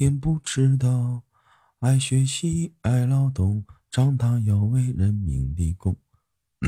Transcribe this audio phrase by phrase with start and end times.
[0.00, 1.24] 也不知道，
[1.80, 5.94] 爱学习，爱劳动，长大要为人民立功。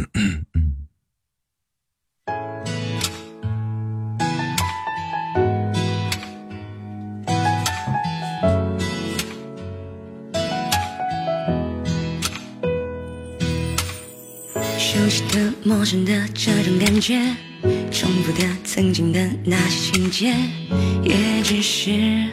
[14.79, 17.35] 熟悉的、陌生的这种感觉，
[17.91, 20.35] 重复的、曾经的那些情节，
[21.03, 22.29] 也只是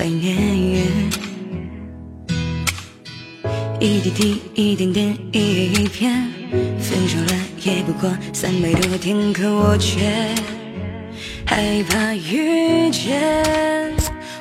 [0.00, 0.34] 怀念。
[3.78, 6.26] 一滴滴、一点点、一页一片，
[6.78, 10.34] 分手了也不过三百多天，可我却
[11.44, 13.94] 害怕遇见。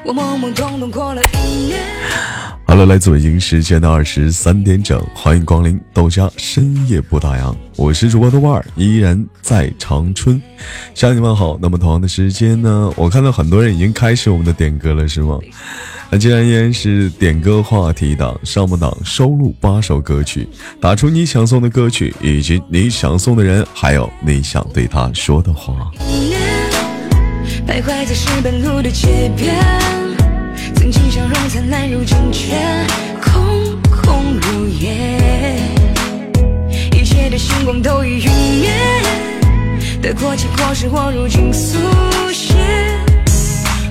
[0.06, 2.39] 我懵懵懂懂过了一年。
[2.70, 10.40] Hello，来自北京时间的二十三点整，欢迎光临豆家深夜不打烊，我是主播豆瓣儿，依然在长春，
[10.94, 11.58] 向你们好。
[11.60, 15.40] 那么同样的时间呢，我看到很多人已经开始我们的点歌了，是吗？
[16.12, 20.48] 那既然依然是点歌话题档，上半档收录八首歌曲，
[20.80, 25.92] 打出你想送的歌曲，以及你想送的人，还有你想对他说的话。
[27.68, 29.58] 徘徊在石板路的街边，
[30.92, 32.56] 曾经笑容灿烂，如今却
[33.22, 35.60] 空空如也。
[36.92, 38.72] 一切的星光都已陨灭，
[40.02, 41.78] 得过且过是我如今速
[42.34, 42.56] 写，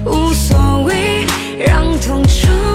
[0.06, 1.24] 无所谓，
[1.64, 2.67] 让痛重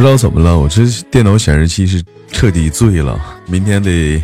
[0.00, 4.18] 不知道怎么了，我这电脑显示器是彻底醉了，明天得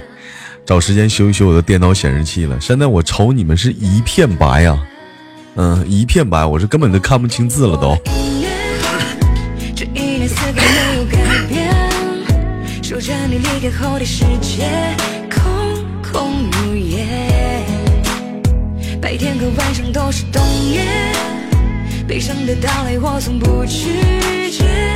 [0.65, 2.59] 找时间修一修我的电脑显示器了。
[2.59, 4.79] 现在我瞅你们是一片白呀、
[5.55, 7.95] 嗯，一片白，我是根本都看不清字了都。
[22.09, 24.96] 悲伤的到来我从不拒绝。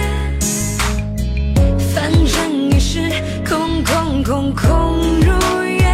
[1.94, 3.00] 反正也是
[3.48, 5.32] 空空空空如
[5.64, 5.84] 也，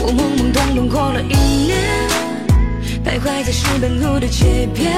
[0.00, 1.34] 我懵懵懂懂过了一
[1.66, 1.78] 年，
[3.04, 4.92] 徘徊在石板路的街边。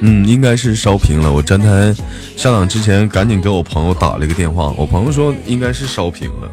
[0.00, 1.32] 嗯，应该是烧屏了。
[1.32, 1.94] 我站台
[2.36, 6.50] 下档之前，赶紧给我朋友打了一个电话，我朋友说应该是烧屏了，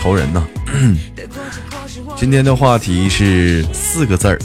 [0.00, 0.46] 愁人呐。
[2.16, 4.38] 今天的话题是四个字儿，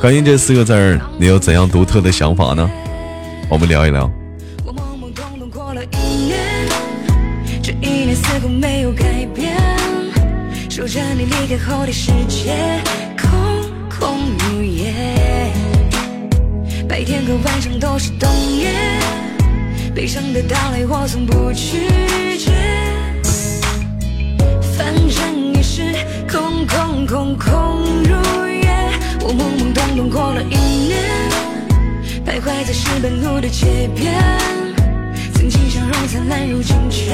[0.00, 2.70] 关于这四个字儿，你有怎样独特的想法呢？
[3.48, 4.08] 我们聊一聊。
[11.50, 12.80] 着你离开后的世界，
[13.18, 13.28] 空
[13.88, 14.94] 空如也。
[16.88, 18.70] 白天和晚上都是冬夜，
[19.92, 21.88] 悲伤的到来我从不拒
[22.38, 22.52] 绝。
[24.78, 25.82] 反正也是
[26.30, 28.14] 空空空空如
[28.46, 28.70] 也，
[29.20, 31.00] 我懵懵懂懂过了一年。
[32.24, 34.14] 徘徊在石板路的街边，
[35.34, 37.10] 曾经笑容灿烂，如今却。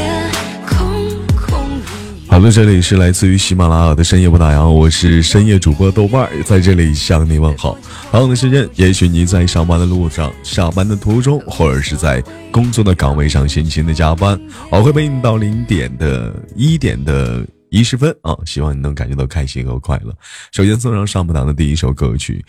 [2.29, 7.79] 好了，这里是来自于喜马拉雅的深夜不打烊，我是深夜主播豆瓣，在这里向你问好。
[8.11, 14.39] 同样的时间，也许你在上班的路上、下班的途中，或者是在工作的岗位上辛勤的加班，
[14.71, 20.13] 我会陪你到零点的一点的一十分啊，希望你能感觉到开心和快乐。
[20.53, 22.45] 首先送上上半档的第一首歌曲，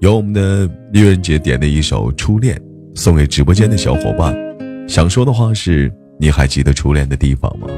[0.00, 2.56] 由我们的愚人节点的一首《初恋》，
[3.00, 4.36] 送给直播间的小伙伴。
[4.86, 7.68] 想说的话是：你还记得初恋的地方吗？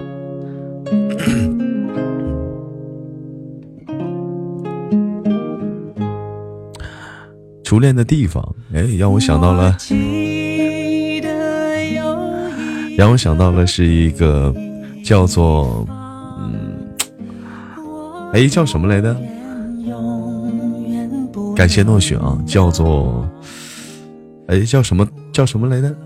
[7.73, 9.75] 初恋的地方，哎，让我想到了，
[12.99, 14.55] 让我想到了是一个
[15.03, 15.87] 叫做，
[16.39, 16.87] 嗯，
[18.35, 19.17] 哎，叫什么来着？
[21.57, 23.27] 感谢诺雪啊，叫做，
[24.49, 25.09] 哎，叫什么？
[25.33, 25.97] 叫什么来着？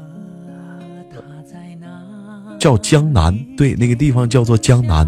[2.60, 5.04] 叫江南，对，那个地方叫做江南。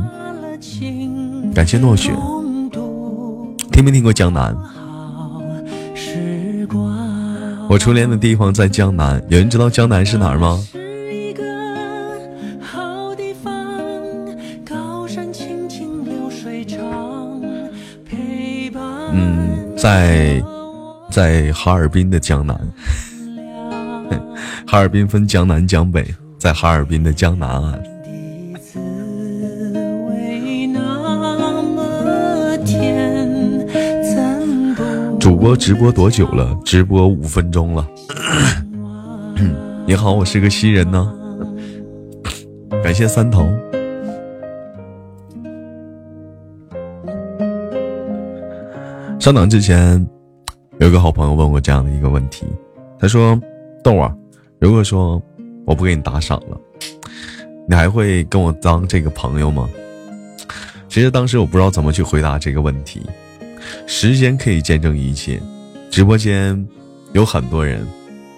[1.54, 2.10] 感谢诺雪，
[3.70, 4.52] 听没听过江南？
[7.68, 10.58] 我初恋的地方在江南，有人知道江南是哪儿吗？
[19.12, 20.42] 嗯，在
[21.10, 22.58] 在哈尔滨的江南，
[24.66, 27.97] 哈尔滨分江南江北，在哈尔滨的江南岸。
[35.28, 36.58] 主播直播多久了？
[36.64, 37.86] 直播五分钟了。
[39.84, 41.12] 你好，我是个新人呢。
[42.82, 43.46] 感谢三头。
[49.20, 50.08] 上档之前，
[50.78, 52.46] 有个好朋友问我这样的一个问题，
[52.98, 53.38] 他说
[53.84, 54.10] ：“豆啊，
[54.58, 55.22] 如果说
[55.66, 56.58] 我不给你打赏了，
[57.68, 59.68] 你还会跟我当这个朋友吗？”
[60.88, 63.02] 其实当时我不知道怎么去回答这个问题。
[63.86, 65.40] 时间可以见证一切，
[65.90, 66.66] 直播间
[67.12, 67.86] 有很多人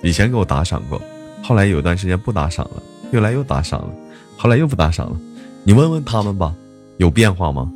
[0.02, 1.00] 以前给我打赏过，
[1.42, 2.82] 后来有段时间不打赏了，
[3.12, 3.90] 又来又打赏了，
[4.36, 5.16] 后来又不打赏了。
[5.64, 6.54] 你问问他们吧，
[6.98, 7.70] 有变化吗？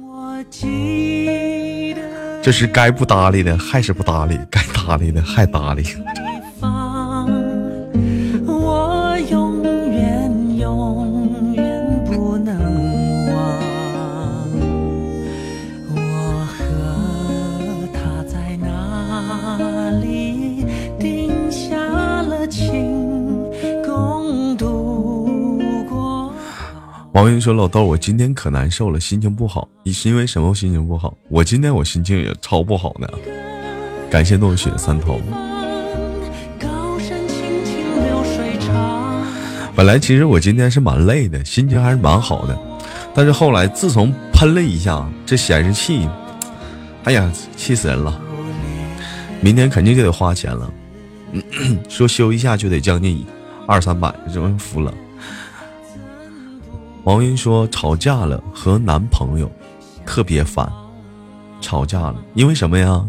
[2.42, 5.82] 这是该不搭理的还是不搭理，该搭理的还搭理。
[27.14, 29.68] 王云说：“老豆，我今天可难受了，心情不好。
[29.84, 31.16] 你是因为什么心情不好？
[31.28, 33.08] 我今天我心情也超不好呢。
[34.10, 35.20] 感谢落雪三头。
[39.76, 42.58] 本来其实我今天是蛮累的，心情还是蛮好的。
[43.14, 46.08] 但是后来自从喷了一下这显示器，
[47.04, 48.20] 哎呀，气死人了！
[49.40, 50.68] 明天肯定就得花钱了，
[51.88, 53.24] 说修一下就得将近
[53.68, 54.92] 二三百，真服了。”
[57.04, 59.50] 王云说：“吵架了，和男朋友
[60.06, 60.66] 特别烦。
[61.60, 63.06] 吵架了，因为什么呀？”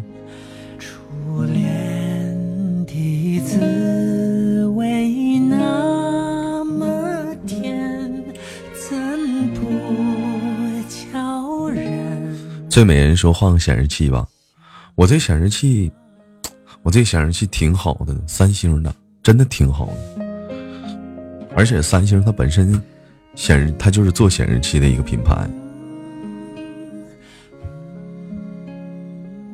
[12.70, 14.28] 最美人说：“换个显示器吧，
[14.96, 15.90] 我这显示器，
[16.84, 18.94] 我这显示器挺好的，三星的，
[19.24, 19.94] 真的挺好的。
[21.56, 22.78] 而且三星它本身。”
[23.36, 25.48] 显示，它就是做显示器的一个品牌。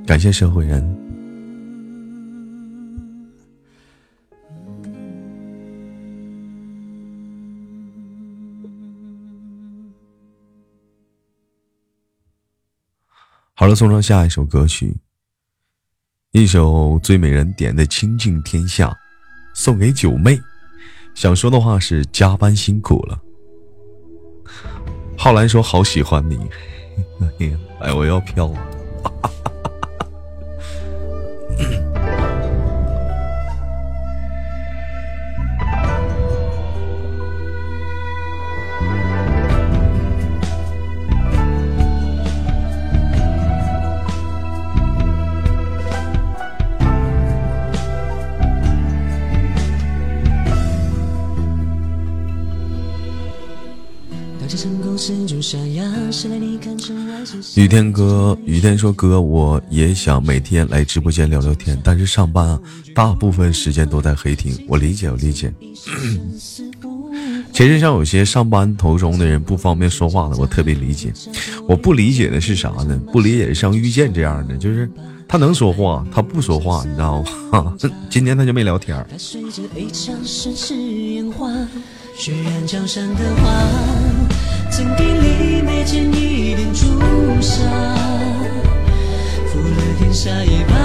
[0.05, 0.81] 感谢社会人。
[13.53, 14.97] 好了，送上下一首歌曲，
[16.31, 18.87] 一首最美人点的《倾尽天下》，
[19.53, 20.41] 送给九妹。
[21.13, 23.21] 想说的话是：加班辛苦了。
[25.23, 26.39] 浩兰说：“好喜欢你，
[27.79, 28.51] 哎，我要飘。”
[57.55, 62.59] 雨天哥，雨天说哥，我也想每天来直播间聊聊天，但是上班啊，
[62.93, 64.53] 大部分时间都在黑厅。
[64.67, 65.53] 我理解，我理解。
[67.53, 71.13] 其实像有些上班途中的人不方便说话的，我特别理解。
[71.67, 72.99] 我不理解的是啥呢？
[73.11, 74.89] 不理解像遇见这样的，就是
[75.27, 77.73] 他能说话，他不说话，你知道吗？
[78.09, 78.97] 今天他就没聊天。
[84.71, 86.87] 曾经里没见一点朱
[87.41, 87.61] 砂，
[89.47, 90.79] 负了天下一半，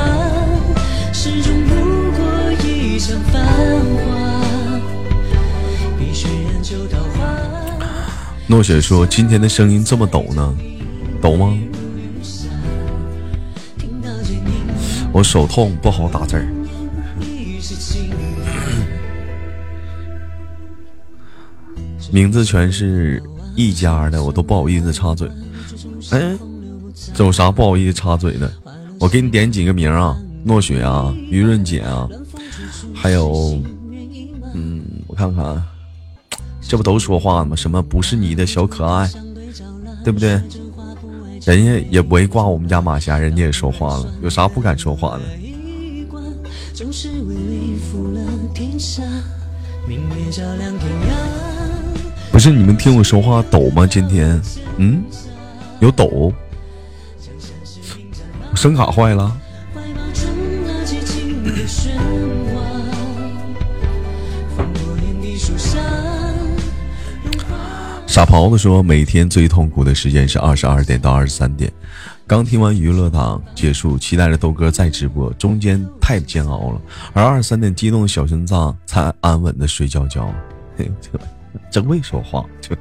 [1.15, 1.75] 始终不
[2.11, 4.43] 过一场繁华。
[5.97, 7.25] 碧血染旧桃花。
[8.49, 10.53] 诺雪说：“今天的声音这么抖呢，
[11.23, 11.57] 抖吗？
[15.13, 16.45] 我手痛，不好打字儿。”
[22.11, 23.23] 名字全是。
[23.57, 25.29] 一家的我都不好意思插嘴，
[26.11, 26.37] 哎，
[27.15, 28.53] 这有啥不好意思插嘴的？
[29.01, 32.09] 我给你点几个名啊，诺雪啊，于润姐啊，
[32.95, 33.59] 还有，
[34.55, 35.63] 嗯，我看看，
[36.61, 37.57] 这不都说话吗？
[37.57, 39.11] 什么不是你的小可爱，
[40.05, 40.41] 对不对？
[41.45, 45.23] 人家也不会挂我们家马甲，人家也说话了，有啥不敢说话的？
[52.37, 53.87] 不是你们听我说话抖吗？
[53.87, 54.39] 今天，
[54.77, 55.03] 嗯，
[55.81, 56.31] 有抖，
[58.55, 59.35] 声卡坏了。
[68.07, 71.73] 傻狍子说，每天最痛苦的时间是二十二点到二十三点，
[72.27, 76.83] 刚听完娱乐档结束，期待着豆哥再直播，中间太煎熬了，
[77.15, 80.31] 而二十三点激动的小心脏才安稳的睡觉觉。
[80.77, 81.19] 哎呦，这
[81.71, 82.77] 真会说话，就。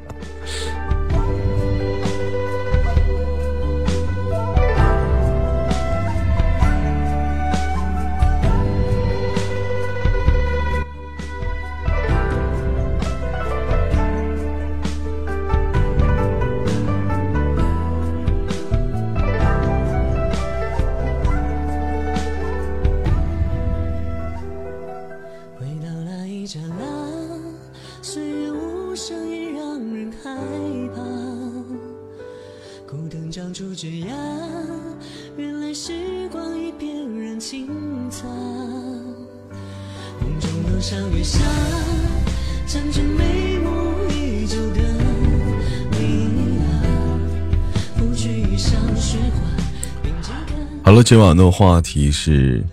[51.06, 52.66] 今晚的话题是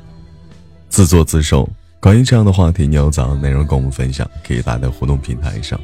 [0.88, 1.68] 自作自受。
[2.00, 4.26] 关于这样的话题，你有怎样的内容跟我们分享？
[4.42, 5.78] 可以打在互动平台上。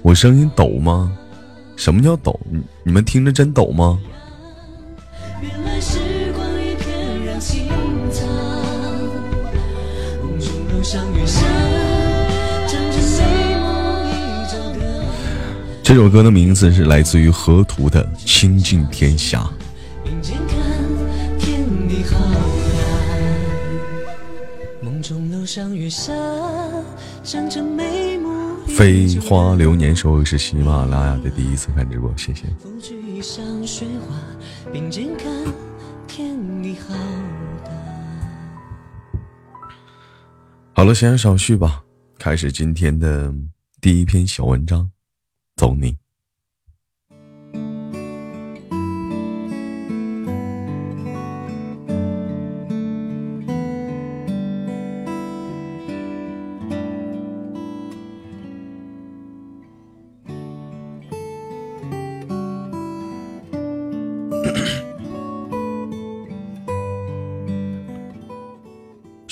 [0.00, 1.12] 我声音抖吗？
[1.74, 2.38] 什么叫抖？
[2.84, 3.98] 你们听着真抖吗？
[15.82, 19.40] 这首歌的名字是来自于河图的《倾尽天下》。
[28.68, 32.46] 飞花流年说是喜马拉雅的第一次看直播，谢谢。
[40.72, 41.84] 好了，闲言少叙吧，
[42.18, 43.34] 开始今天的
[43.80, 44.90] 第一篇小文章，
[45.56, 46.01] 走你。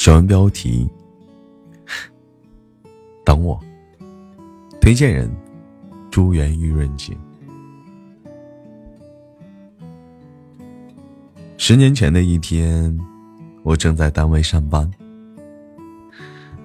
[0.01, 0.89] 小文标题：
[3.23, 3.61] 等我。
[4.81, 5.31] 推荐人：
[6.11, 7.15] 珠圆玉润姐。
[11.59, 12.99] 十年前的一天，
[13.63, 14.91] 我正在单位上班，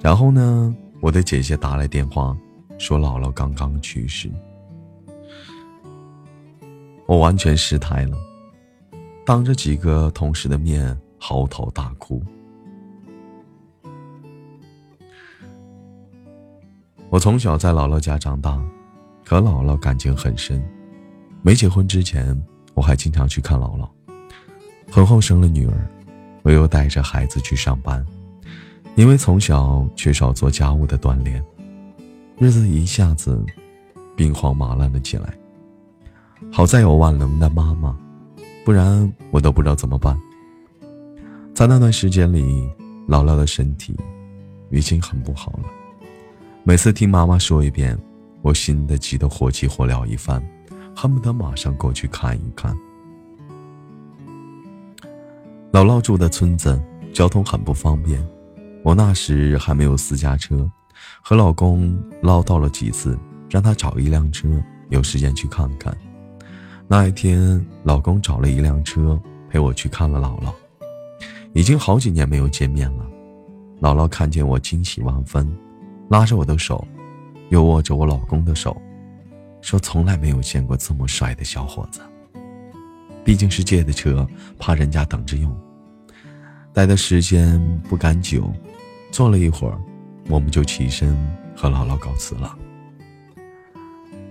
[0.01, 2.37] 然后呢，我的姐姐打来电话，
[2.77, 4.31] 说姥姥刚刚去世，
[7.05, 8.17] 我完全失态了，
[9.25, 12.23] 当着几个同事的面嚎啕大哭。
[17.15, 18.61] 我从小在姥姥家长大，
[19.25, 20.61] 和姥姥感情很深。
[21.41, 22.37] 没结婚之前，
[22.73, 23.87] 我还经常去看姥姥。
[24.91, 25.89] 婚后生了女儿，
[26.43, 28.05] 我又带着孩子去上班。
[28.95, 31.41] 因为从小缺少做家务的锻炼，
[32.37, 33.41] 日子一下子
[34.17, 35.33] 兵荒马乱了起来。
[36.51, 37.97] 好在有万能的妈妈，
[38.65, 40.19] 不然我都不知道怎么办。
[41.53, 42.69] 在那段时间里，
[43.07, 43.95] 姥姥的身体
[44.69, 45.69] 已经很不好了。
[46.67, 47.95] 每次听妈妈说一遍，
[48.41, 50.43] 我心的急得火急火燎一番，
[50.95, 52.75] 恨不得马上过去看一看。
[55.71, 56.81] 姥姥住的村子
[57.13, 58.19] 交通很不方便，
[58.83, 60.67] 我那时还没有私家车，
[61.21, 63.15] 和老公唠叨了几次，
[63.47, 64.49] 让他找一辆车，
[64.89, 65.95] 有时间去看看。
[66.87, 70.51] 那一天，老公找了一辆车陪我去看了姥姥。
[71.53, 73.05] 已经好几年没有见面了，
[73.79, 75.47] 姥姥看见我惊喜万分。
[76.09, 76.85] 拉着我的手，
[77.49, 78.79] 又握着我老公的手，
[79.61, 82.01] 说：“从来没有见过这么帅的小伙子。
[83.23, 84.27] 毕竟是借的车，
[84.59, 85.55] 怕人家等着用。
[86.73, 87.59] 待的时间
[87.89, 88.51] 不敢久，
[89.11, 89.79] 坐了一会儿，
[90.29, 91.15] 我们就起身
[91.55, 92.55] 和姥姥告辞了。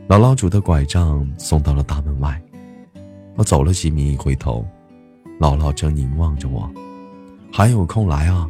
[0.06, 2.40] 姥姥拄的拐杖送到了大门外，
[3.34, 4.64] 我走了几米，一回头，
[5.40, 6.70] 姥姥正凝望着我。
[7.52, 8.48] 还有空来啊！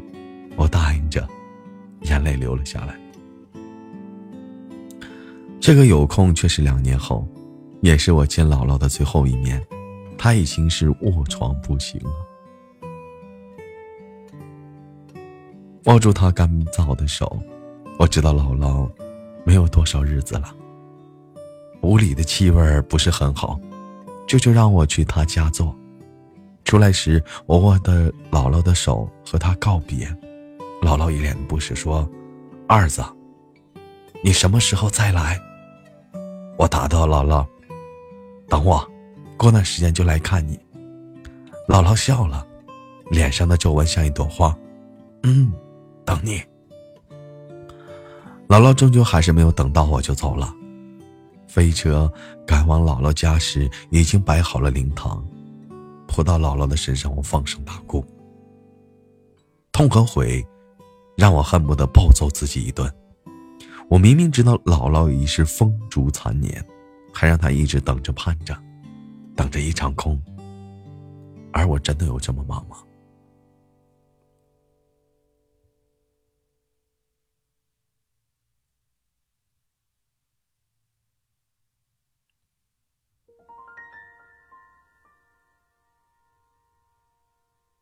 [0.56, 1.26] 我答应着，
[2.02, 2.94] 眼泪流了下来。
[5.60, 7.26] 这个有空却是两年后，
[7.80, 9.60] 也是我见姥姥的最后一面，
[10.18, 12.10] 她已经是卧床不行了。
[15.84, 17.38] 握住她干燥的手，
[17.98, 18.90] 我知道姥姥
[19.44, 20.54] 没有多少日子了。
[21.82, 23.58] 屋里的气味不是很好，
[24.26, 25.74] 舅舅让我去他家坐。
[26.64, 30.06] 出来时，我握着姥姥的手和她告别，
[30.80, 32.08] 姥姥一脸不舍说
[32.66, 33.02] ：“二子，
[34.24, 35.38] 你什么时候再来？”
[36.56, 37.46] 我答道：“姥姥，
[38.48, 38.82] 等我，
[39.36, 40.58] 过段时间就来看你。”
[41.68, 42.46] 姥姥笑了，
[43.10, 44.56] 脸上的皱纹像一朵花。
[45.24, 45.52] 嗯，
[46.06, 46.42] 等你。
[48.48, 50.50] 姥姥终究还是没有等到我就走了。
[51.46, 52.10] 飞车
[52.46, 55.22] 赶往姥姥家时，已经摆好了灵堂，
[56.08, 58.02] 扑到姥姥的身上，我放声大哭。
[59.70, 60.42] 痛和悔，
[61.14, 62.90] 让我恨不得暴揍自己一顿。
[63.88, 66.64] 我明明知道姥姥已是风烛残年，
[67.12, 68.56] 还让她一直等着盼着，
[69.36, 70.20] 等着一场空。
[71.52, 72.78] 而我真的有这么忙吗？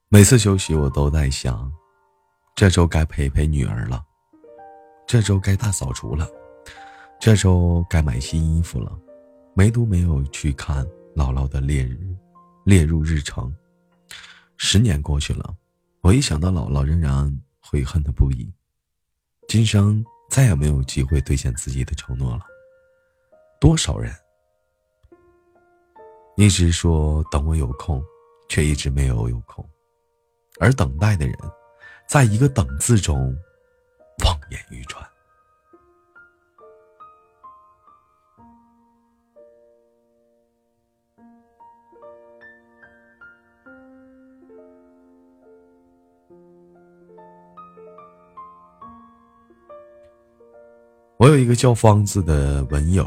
[0.09, 1.73] 每次休息，我都在想，
[2.55, 4.05] 这周该陪陪女儿了，
[5.07, 6.29] 这周该大扫除了，
[7.21, 8.99] 这周该买新衣服了。
[9.57, 10.83] 唯独没有去看
[11.15, 11.99] 姥姥的烈日，
[12.65, 13.55] 列入日程。
[14.57, 15.55] 十年过去了，
[16.01, 18.51] 我一想到姥姥，仍然悔恨的不已。
[19.49, 22.47] 今生再也没有机会兑现自己的承诺了。
[23.61, 24.11] 多少人
[26.37, 28.03] 一直说等我有空，
[28.49, 29.69] 却一直没有有空。
[30.59, 31.37] 而等待的人，
[32.09, 33.37] 在一个“等”字中，
[34.25, 35.05] 望眼欲穿。
[51.19, 53.07] 我有一个叫方子的文友，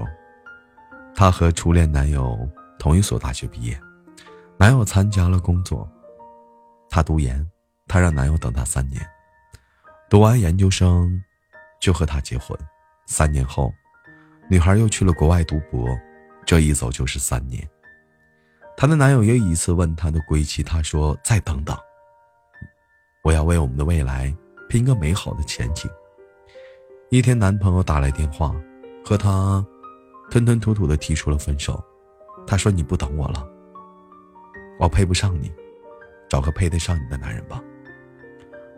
[1.13, 2.48] 她和初恋男友
[2.79, 3.77] 同一所大学毕业，
[4.57, 5.86] 男友参加了工作。
[6.89, 7.45] 她读研，
[7.88, 9.05] 她让男友等她三年，
[10.15, 11.22] 读完研究生
[11.77, 12.57] 就和他结婚。
[13.05, 13.74] 三年后，
[14.50, 15.89] 女孩又去了国外读博，
[16.45, 17.67] 这一走就是三年。
[18.77, 21.77] 她的男友又一次问她的归期，她说：“再等等，
[23.25, 24.34] 我要为我们的未来
[24.69, 25.91] 拼个美好的前景。”
[27.12, 28.55] 一天，男朋友打来电话，
[29.03, 29.62] 和她
[30.31, 31.84] 吞吞吐吐的提出了分手。
[32.47, 33.45] 他说：“你不等我了，
[34.80, 35.54] 我配不上你。”
[36.30, 37.62] 找个配得上你的男人吧。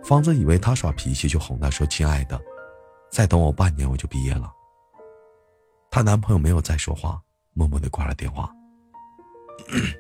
[0.08, 2.40] 方子以为他耍脾气，就哄他说：“亲爱的，
[3.12, 4.50] 再等我半年，我就毕业了。”
[5.92, 8.50] 她男朋友没有再说话，默默的挂了电话。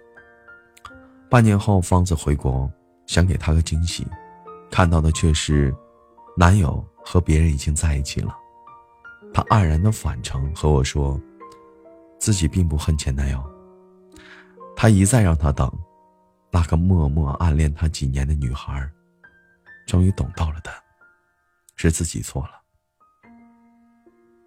[1.29, 2.71] 半年后，方子回国，
[3.05, 4.07] 想给她个惊喜，
[4.71, 5.75] 看到的却是
[6.37, 8.33] 男友和别人已经在一起了。
[9.33, 11.19] 她黯然的返程，和我说
[12.17, 13.43] ：“自己并不恨前男友。”
[14.73, 15.69] 他一再让她等。
[16.49, 18.89] 那个默默暗恋他几年的女孩，
[19.87, 20.71] 终于懂到了他，
[21.77, 22.61] 是自己错了，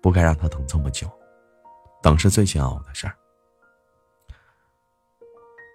[0.03, 1.11] 不该让他等这么久，
[2.03, 3.17] 等是最煎熬的事儿。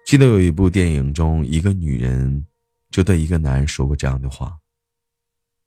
[0.06, 2.46] 记得有一部电影中，一个女人
[2.90, 4.56] 就对一个男人说过这样的话：“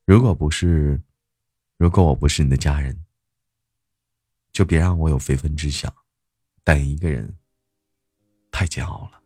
[0.07, 1.01] 如果不是，
[1.77, 3.03] 如果我不是你的家人，
[4.53, 5.93] 就别让我有非分之想。
[6.63, 7.37] 等一个人，
[8.49, 9.18] 太煎熬了。”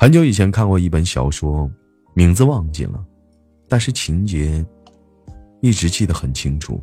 [0.00, 1.68] 很久以前看过一本小说，
[2.14, 3.04] 名字忘记了，
[3.66, 4.64] 但是情节
[5.60, 6.80] 一直记得很清楚。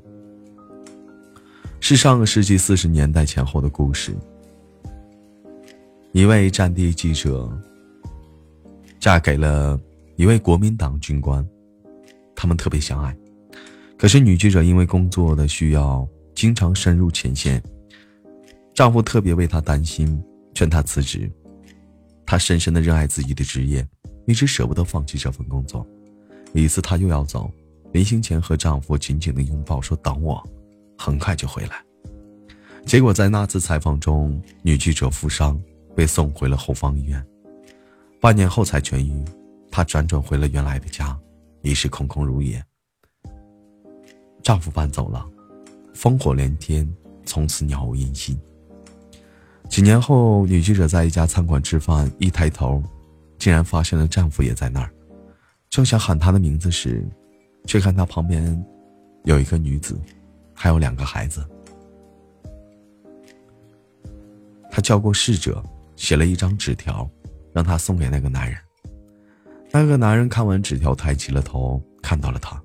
[1.79, 4.13] 是上个世纪四十年代前后的故事。
[6.11, 7.49] 一位战地记者
[8.99, 9.79] 嫁给了
[10.17, 11.47] 一位国民党军官，
[12.35, 13.15] 他们特别相爱。
[13.97, 17.63] 可是女记者因为工作的需要，经常深入前线，
[18.73, 20.21] 丈夫特别为她担心，
[20.53, 21.31] 劝她辞职。
[22.25, 23.87] 她深深的热爱自己的职业，
[24.25, 25.85] 一直舍不得放弃这份工作。
[26.53, 27.51] 一次，她又要走，
[27.91, 30.41] 临行前和丈夫紧紧的拥抱，说：“等我，
[30.97, 31.83] 很快就回来。”
[32.85, 35.59] 结果在那次采访中，女记者负伤，
[35.95, 37.25] 被送回了后方医院。
[38.21, 39.25] 半年后才痊愈，
[39.69, 41.17] 她辗转回了原来的家，
[41.61, 42.63] 已是空空如也。
[44.43, 45.27] 丈夫搬走了，
[45.93, 46.87] 烽火连天，
[47.25, 48.39] 从此杳无音信。
[49.67, 52.81] 几年后，女记者在一家餐馆吃饭，一抬头，
[53.37, 54.89] 竟然发现了丈夫也在那儿。
[55.69, 57.05] 正想喊他的名字时，
[57.65, 58.63] 却看他旁边
[59.25, 59.99] 有一个女子，
[60.53, 61.45] 还有两个孩子。
[64.71, 65.61] 他叫过侍者，
[65.97, 67.09] 写了一张纸条，
[67.51, 68.57] 让他送给那个男人。
[69.71, 72.61] 那个男人看完纸条，抬起了头，看到了他，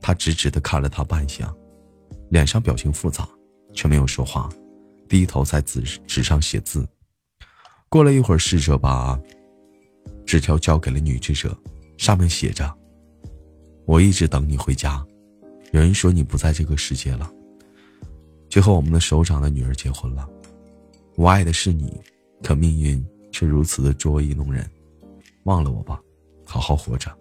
[0.00, 1.48] 他直直的看了他半晌，
[2.30, 3.28] 脸上表情复杂，
[3.72, 4.48] 却没有说话。
[5.10, 6.88] 低头在纸纸上写字，
[7.88, 9.20] 过了一会儿，侍者把
[10.24, 11.54] 纸条交给了女记者，
[11.98, 12.72] 上面写着
[13.84, 15.04] ：“我一直等你回家，
[15.72, 17.28] 有人说你不在这个世界了。”
[18.48, 20.28] 最后，我们的首长的女儿结婚了，
[21.16, 22.00] 我爱的是你，
[22.40, 24.64] 可命运却如此的捉意弄人。
[25.42, 26.00] 忘了我吧，
[26.44, 27.12] 好好活着。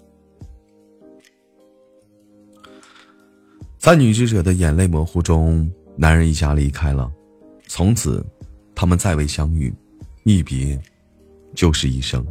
[3.80, 7.12] 在女记者的眼泪模糊中，男人一家离开了，
[7.70, 8.26] 从此，
[8.74, 9.72] 他们再未相遇，
[10.24, 10.82] 一别，
[11.54, 12.26] 就是一生。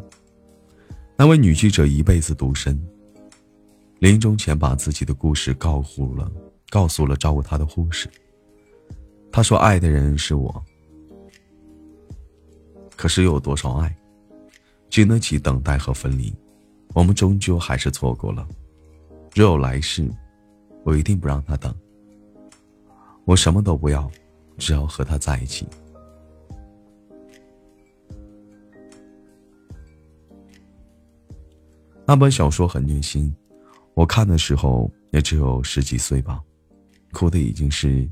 [1.16, 2.76] 那位女记者一辈子独身，
[4.00, 6.28] 临终前把自己的故事告诉了，
[6.70, 8.10] 告诉了照顾她的护士。
[9.30, 10.62] 她说：“爱的人是我，
[12.96, 13.96] 可是又有多少爱，
[14.90, 16.34] 经得起等待和分离？
[16.94, 18.44] 我们终究还是错过了。
[19.34, 20.10] 若有来世。”
[20.84, 21.74] 我一定不让他等。
[23.26, 24.10] 我什么都不要，
[24.58, 25.66] 只要和他在一起。
[32.06, 33.34] 那本小说很虐心，
[33.94, 36.42] 我看的时候也只有十几岁吧，
[37.12, 38.08] 哭的已经是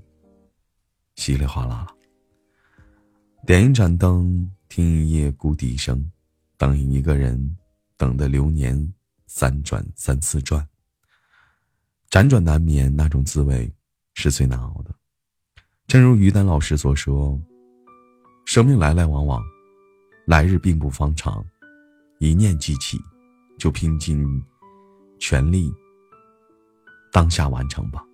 [1.16, 1.94] 稀里哗啦了。
[3.46, 6.10] 点一盏灯，听一夜孤笛声，
[6.58, 7.56] 等一个人，
[7.96, 8.92] 等的流年
[9.26, 10.66] 三转三次转。
[12.10, 13.72] 辗转难眠，那种滋味
[14.14, 14.94] 是最难熬的。
[15.86, 17.40] 正如于丹老师所说
[18.44, 19.40] ：“生命来来往往，
[20.26, 21.44] 来日并不方长，
[22.18, 23.00] 一念记起，
[23.56, 24.26] 就拼尽
[25.20, 25.72] 全力，
[27.12, 28.04] 当下完成吧。”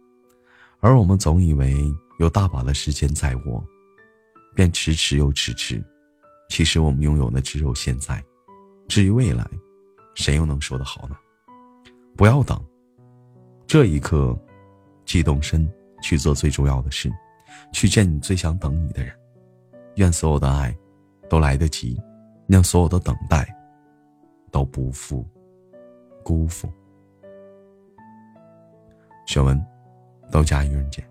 [0.81, 1.83] 而我们总以为
[2.19, 3.65] 有大把的时间在握，
[4.55, 5.83] 便迟迟又迟迟。
[6.51, 8.23] 其实我们拥有的只有现在，
[8.87, 9.49] 至于未来，
[10.15, 11.17] 谁又能说得好呢？
[12.17, 12.63] 不要等。
[13.67, 14.39] 这一刻，
[15.07, 15.67] 激动身
[16.03, 17.11] 去做最重要的事，
[17.73, 19.13] 去见你最想等你的人。
[19.97, 20.75] 愿所有的爱
[21.29, 22.01] 都来得及，
[22.47, 23.47] 让所有的等待
[24.51, 25.27] 都不负
[26.23, 26.73] 辜负。
[29.27, 29.63] 选文，
[30.31, 31.05] 到家愚人节。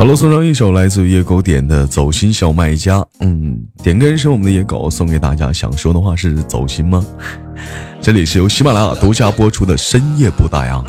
[0.00, 3.00] 好了，送上一首来自于野狗点的《走心小卖家》。
[3.20, 5.52] 嗯，点歌人是我们的野狗，送给大家。
[5.52, 7.04] 想说的话是走心吗？
[8.00, 10.82] 这里是由喜马拉雅独家播出的深夜不打烊。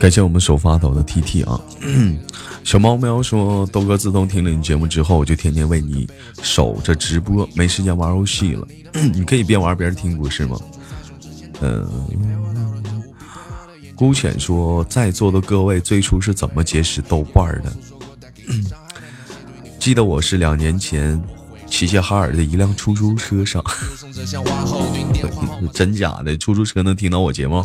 [0.00, 1.60] 感谢我们手发抖的 T T 啊，
[2.64, 6.08] 小猫喵说豆哥自从听了你节目之后，我就天天为你
[6.42, 8.66] 守着直播，没时间玩游戏了。
[9.12, 10.58] 你可以边玩边听，不是吗？
[11.60, 11.86] 嗯，
[13.94, 17.70] 姑浅说，在座的各位最初是怎么结识豆瓣的？
[19.78, 21.22] 记得我是两年前。
[21.70, 23.64] 齐齐哈尔的一辆出租车上，
[25.72, 27.64] 真假的出租车能听到我节目？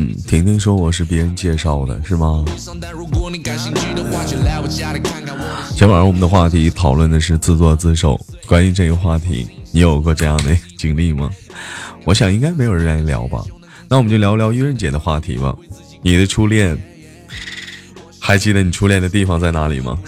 [0.00, 2.44] 嗯，婷婷说我是别人介绍的，是吗？
[5.74, 8.16] 今晚上我们的话题讨论的是自作自受。
[8.46, 11.28] 关于这个话题，你有过这样的经历吗？
[12.04, 13.42] 我想应该没有人愿意聊吧。
[13.88, 15.52] 那我们就聊聊愚人节的话题吧。
[16.00, 16.78] 你的初恋，
[18.20, 19.98] 还记得你初恋的地方在哪里吗？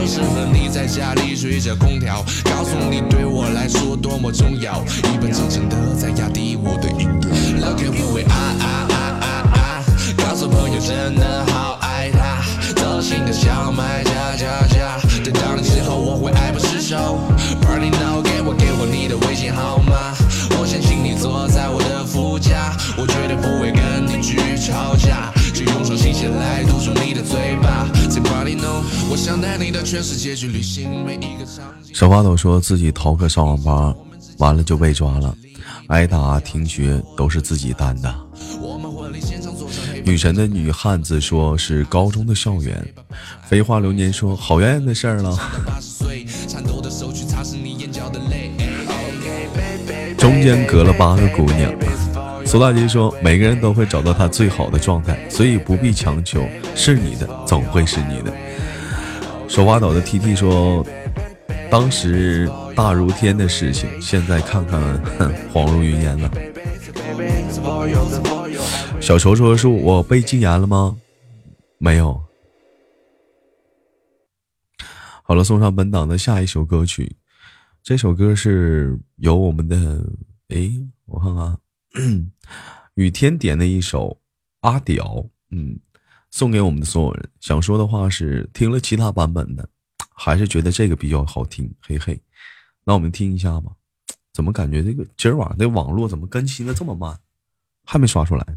[0.00, 4.80] 就是和你在家里吹着空调，告诉你对我来说多么重要，
[5.12, 7.28] 一本正经的在压低我的音调。
[7.58, 9.26] Looking for it，啊啊啊啊
[9.58, 9.84] 啊！
[10.16, 12.40] 告诉朋友真的好爱他，
[12.80, 17.18] 走心的小卖家家家，等到你之后我会爱不释手。
[17.60, 20.14] Party now，给我给我你的微信号码，
[20.60, 25.27] 我想请你坐在我的副驾，我绝对不会跟你去吵架，
[26.28, 27.86] 来堵住你的嘴巴。
[29.10, 31.94] 我想带你到全世界去旅行，每一个场景。
[31.94, 33.94] 小花都说自己逃课上网吧，
[34.38, 35.34] 完了就被抓了，
[35.88, 38.14] 挨打停学都是自己担的。
[40.04, 42.86] 女神的女汉子说是高中的校园，
[43.46, 45.38] 飞花流年说好远的事儿了。
[50.16, 51.72] 中间隔了八个姑娘。
[52.48, 56.42] 苏大姐说每个人都会找到他最好的状态，所以不必强求，
[56.74, 58.32] 是你的总会是你的。
[59.46, 60.82] 手挖抖的 T T 说，
[61.70, 64.80] 当时大如天的事情，现在看看，
[65.18, 66.30] 哼，恍如云烟了。
[68.98, 70.96] 小球说：“是我被禁言了吗？
[71.76, 72.18] 没有。”
[75.22, 77.14] 好了，送上本档的下一首歌曲。
[77.82, 79.76] 这首歌是由我们的
[80.48, 80.72] 诶，
[81.04, 81.58] 我看看，
[82.94, 84.08] 雨天点的一首
[84.60, 85.04] 《阿屌》，
[85.50, 85.78] 嗯，
[86.30, 87.30] 送给我们的所有人。
[87.40, 89.68] 想说的话是，听了其他版本的，
[90.14, 92.20] 还是觉得这个比较好听，嘿嘿。
[92.84, 93.72] 那我们听一下吧。
[94.32, 97.18] 怎么感觉这个今儿晚上这网络怎么更新的这么慢？
[97.84, 98.56] 还没刷出来呢。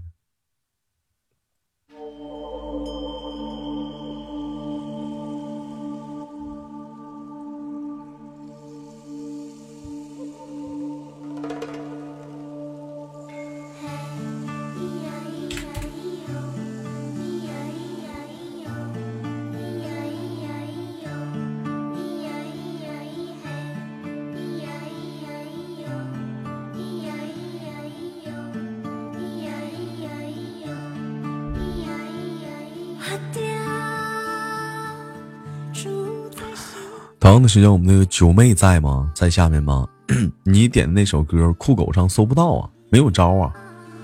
[37.22, 39.10] 同样的时间，我们那个九妹在吗？
[39.14, 39.88] 在下面吗？
[40.44, 43.54] 你点的那首歌，酷狗上搜不到啊，没有招啊。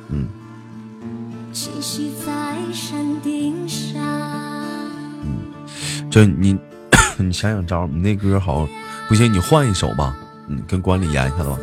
[0.10, 0.28] 嗯，
[1.52, 4.00] 栖息在山顶上。
[5.24, 6.56] 嗯就你，
[7.18, 8.68] 你想想招，你那歌好
[9.10, 10.16] 不行，你换一首吧。
[10.48, 11.58] 嗯，跟管理研一下子吧。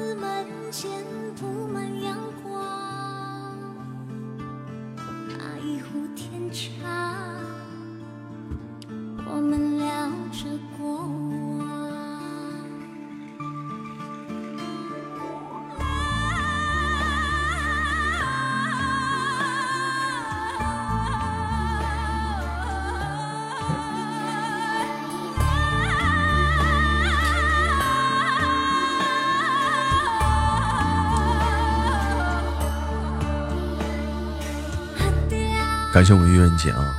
[36.05, 36.95] 感谢我们愚人节啊！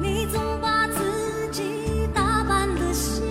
[0.00, 3.22] 你总把自己打扮得像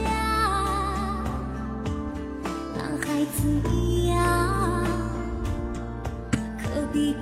[2.77, 4.85] 男孩子一样，
[6.59, 7.15] 可比。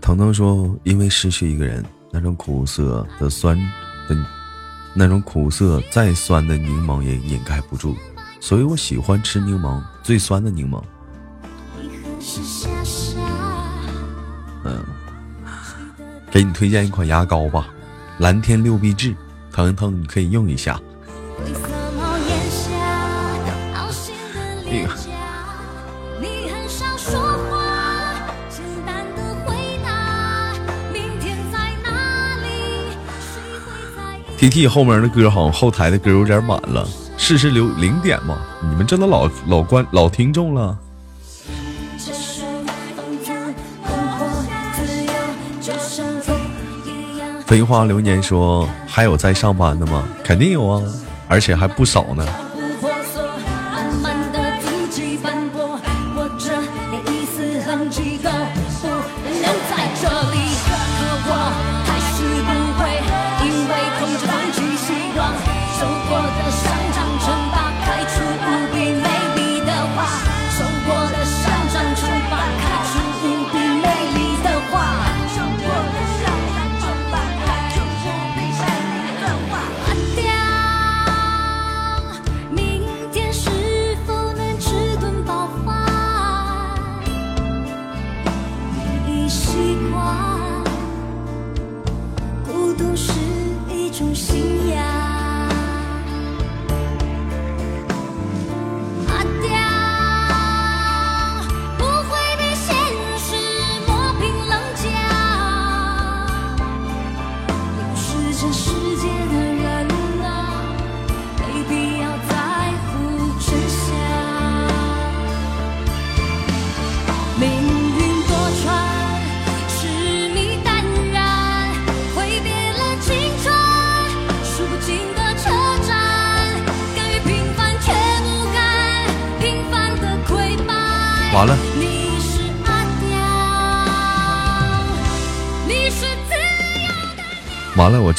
[0.00, 3.58] 腾腾说，因为失去一个人，那种苦涩的酸
[4.08, 4.16] 的，
[4.94, 7.94] 那种苦涩再酸的柠檬也掩盖不住，
[8.40, 10.82] 所以我喜欢吃柠檬最酸的柠檬。
[16.38, 17.66] 给你推荐一款牙膏吧，
[18.18, 19.12] 蓝天六必治，
[19.50, 20.80] 疼疼你可以用一下。
[21.36, 21.62] 灰色
[21.98, 22.70] 帽檐下，
[23.74, 25.10] 凹陷的脸颊，
[26.20, 27.18] 你很少说
[27.50, 30.52] 话，简单的回答，
[30.92, 32.92] 明天在哪里？
[33.18, 38.38] 谁会在意？T T 后面的歌好像后台的歌有点满了，试试留零点嘛？
[38.62, 40.78] 你们这都老老观老听众了。
[47.48, 50.06] 飞花流年说：“还有在上班的吗？
[50.22, 50.82] 肯定有啊，
[51.28, 52.26] 而且还不少呢。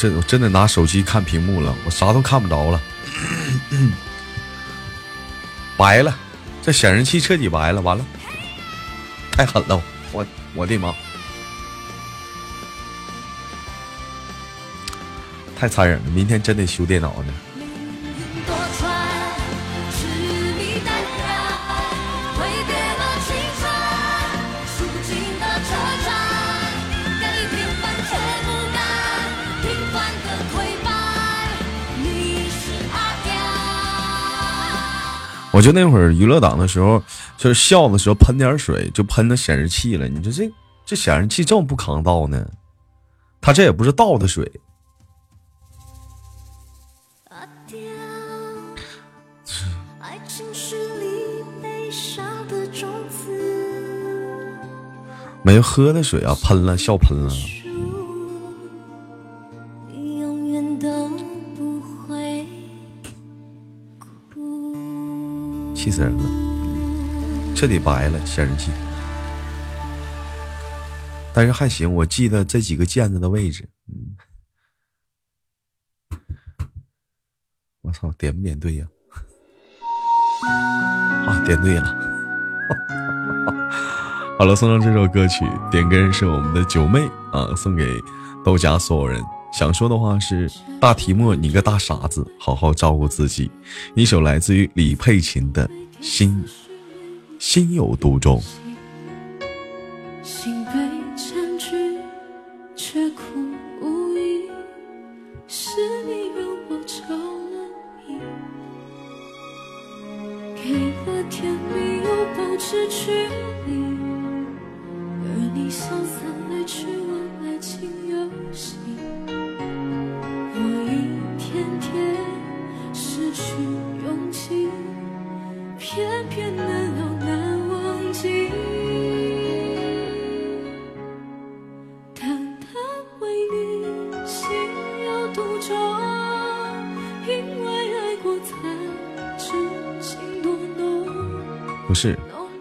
[0.00, 2.80] 真我真的拿手机看屏幕了，我啥都看不着了，
[5.76, 6.16] 白了，
[6.62, 8.04] 这显示器彻底白了，完了，
[9.32, 9.82] 太狠了，
[10.12, 10.94] 我我的妈，
[15.58, 17.32] 太残忍了，明天真得修电脑呢。
[35.60, 37.02] 我就那会儿娱乐党的时候，
[37.36, 40.08] 就是笑的时候喷点水，就喷到显示器了。
[40.08, 40.50] 你说这
[40.86, 42.48] 这显示器这么不抗倒呢？
[43.42, 44.50] 他这也不是倒的水，
[55.42, 57.30] 没喝的水啊，喷了，笑喷了。
[65.80, 66.22] 气死人了，
[67.56, 68.70] 彻底白了显示器。
[71.32, 73.66] 但是还行，我记得这几个键子的位置。
[73.88, 74.14] 嗯，
[77.80, 78.86] 我操，点不点对呀？
[81.26, 81.88] 啊，点对了。
[84.38, 87.00] 好了，送上这首歌曲，点歌人是我们的九妹
[87.32, 87.98] 啊，送给
[88.44, 89.24] 豆家所有人。
[89.52, 93.50] 想说的话是：大提莫，你个大傻子，好好照顾自己。
[93.94, 95.68] 一首来自于李佩琴的
[96.00, 96.42] 《心
[97.38, 98.38] 心有独钟》。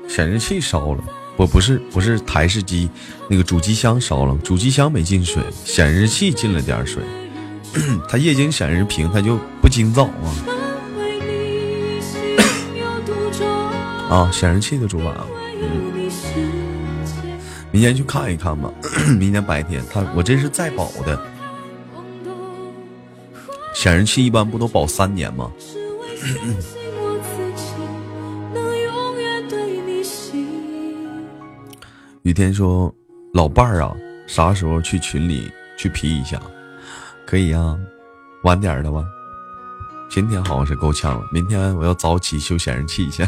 [0.09, 1.03] 显示器烧了，
[1.37, 2.89] 不不是不是台式机，
[3.29, 7.03] 那个主机箱烧了，主机箱没进水，显示器进了点水，
[8.09, 10.27] 它液晶显示屏它就不经造啊。
[14.09, 16.41] 啊，显示器的主板啊，唯有你世界
[17.71, 18.73] 明天去看一看吧，
[19.19, 21.21] 明天白天它我这是在保的。
[23.75, 25.51] 显示器一般不都保三年吗？
[32.23, 32.93] 雨天说
[33.33, 33.95] ：“老伴儿啊，
[34.27, 36.39] 啥时候去群里去皮一下？
[37.25, 37.77] 可以呀、
[38.43, 39.05] 晚点儿的吧。
[40.09, 43.25] 今天好像是够呛了，明天我要早起修显示器去。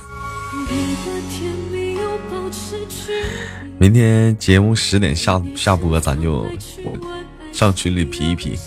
[3.79, 6.45] 明天节目十点下下播，咱就
[7.53, 8.57] 上群里皮一皮。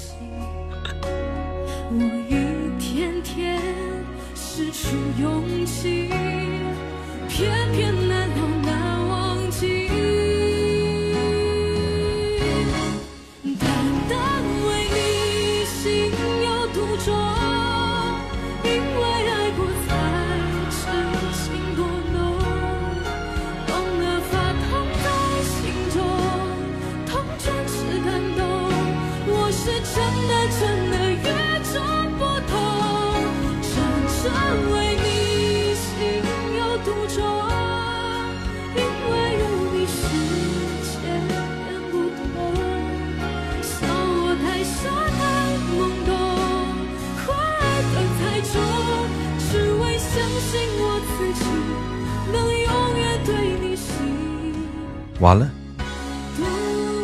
[55.24, 55.48] 完了，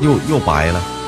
[0.03, 1.00] 又又白了。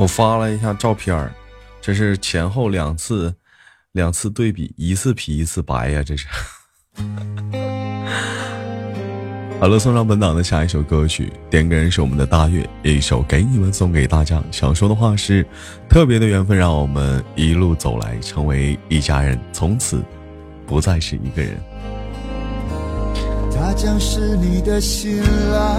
[0.00, 1.30] 我发了一下照片儿，
[1.78, 3.34] 这是前后两次，
[3.92, 6.26] 两次对比，一次皮一次白呀，这是。
[9.60, 14.42] 好了，送上本档的下一首歌曲，点歌人是我们的大月，一首给你们送给大家。
[14.50, 15.46] 想说的话是：
[15.86, 20.02] 特别的缘分让我们一路走来，成为一家人，从此
[20.66, 21.60] 不再是一个人。
[23.54, 25.20] 他将是你的新
[25.52, 25.78] 郎，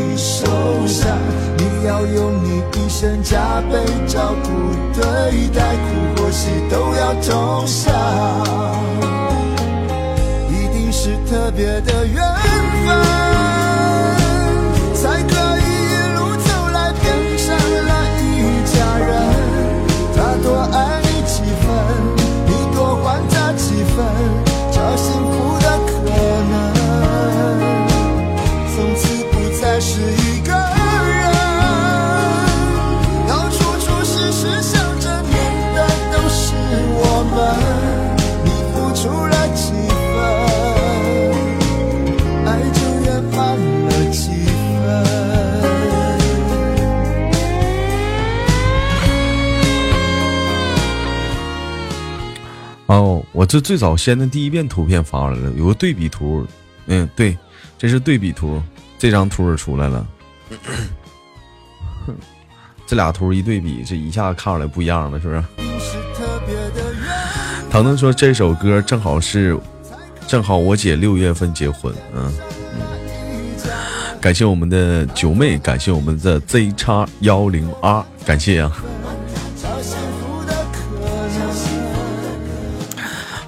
[0.17, 0.45] 受
[0.87, 1.17] 伤，
[1.57, 4.49] 你要用你一生加倍照顾
[4.93, 7.93] 对待，苦或喜都要同享，
[10.49, 12.21] 一定是特别的缘
[12.85, 13.30] 分，
[52.91, 56.45] 哦，我这最早先的第一遍图片发来了，有个对比图，
[56.87, 57.37] 嗯，对，
[57.77, 58.61] 这是对比图，
[58.99, 60.05] 这张图出来了，
[62.85, 65.41] 这俩图一对比，这一下看出来不一样了，是不是？
[67.69, 69.57] 腾腾说这首歌正好是，
[70.27, 72.29] 正好我姐六月份结婚，嗯
[72.73, 72.81] 嗯，
[74.19, 78.69] 感谢我们的九妹，感谢我们的 Z 叉幺零 R，感谢呀。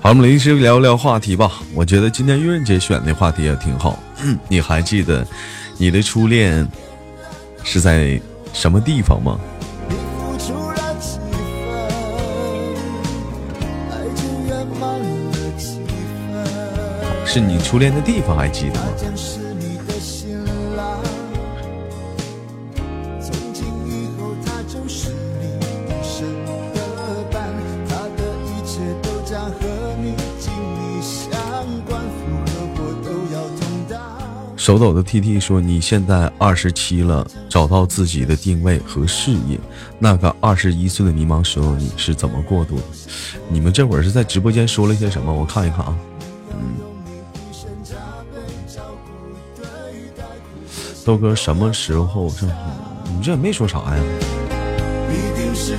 [0.03, 1.49] 好，我们临时聊聊话题吧。
[1.73, 3.97] 我觉得今天愚人节选的话题也挺好。
[4.49, 5.25] 你还记得
[5.77, 6.67] 你的初恋
[7.63, 8.19] 是在
[8.51, 9.39] 什么地方吗？
[17.25, 18.87] 是你初恋的地方还记得吗？
[34.63, 39.59] 手抖的 T T 说：“你现在二十七了，找到自己的定位和事业。
[39.99, 42.83] 那个二十一岁的迷茫时候，你是怎么过渡的？
[43.49, 45.33] 你们这会儿是在直播间说了些什么？
[45.33, 45.93] 我看一看啊。
[46.51, 46.77] 嗯，
[51.03, 52.47] 豆哥什么时候这？
[53.13, 53.97] 你这也没说啥呀？”
[55.53, 55.75] 是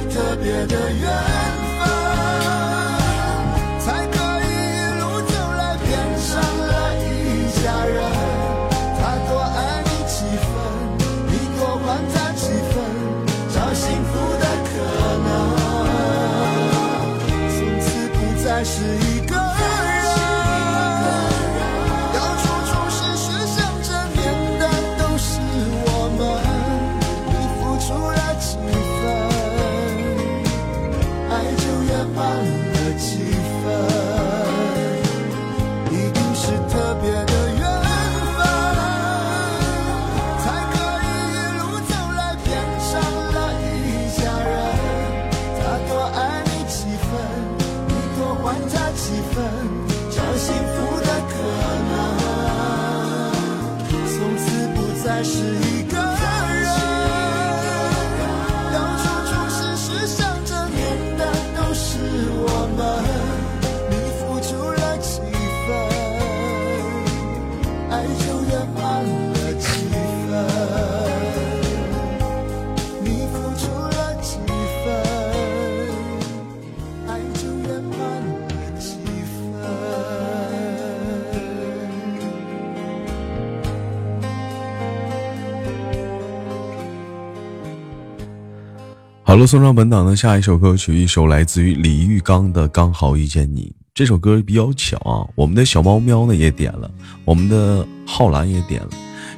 [89.35, 93.63] 好了，送上本档的下一首歌曲，一首来自于李玉刚的《刚好遇见你》。
[93.93, 96.89] 这首歌比较巧啊，我们的小猫喵呢也点了，
[97.25, 98.91] 我们的浩兰也点了。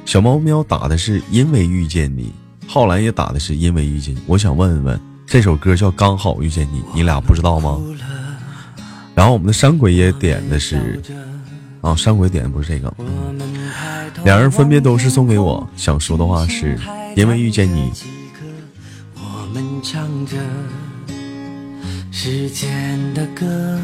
[0.05, 2.31] 小猫喵打的是因为遇见你，
[2.67, 4.19] 浩兰也打的是因为遇见你。
[4.27, 7.81] 我想问问，这首歌叫《刚好遇见你》，你俩不知道吗？
[9.15, 11.01] 然后我们的山鬼也点的是
[11.81, 12.93] 啊，山鬼点的不是这个。
[14.23, 16.77] 两人分别都是送给我，想说的话是：
[17.15, 17.91] 因为遇见你。
[19.83, 20.35] 唱着
[22.11, 23.79] 时间的歌，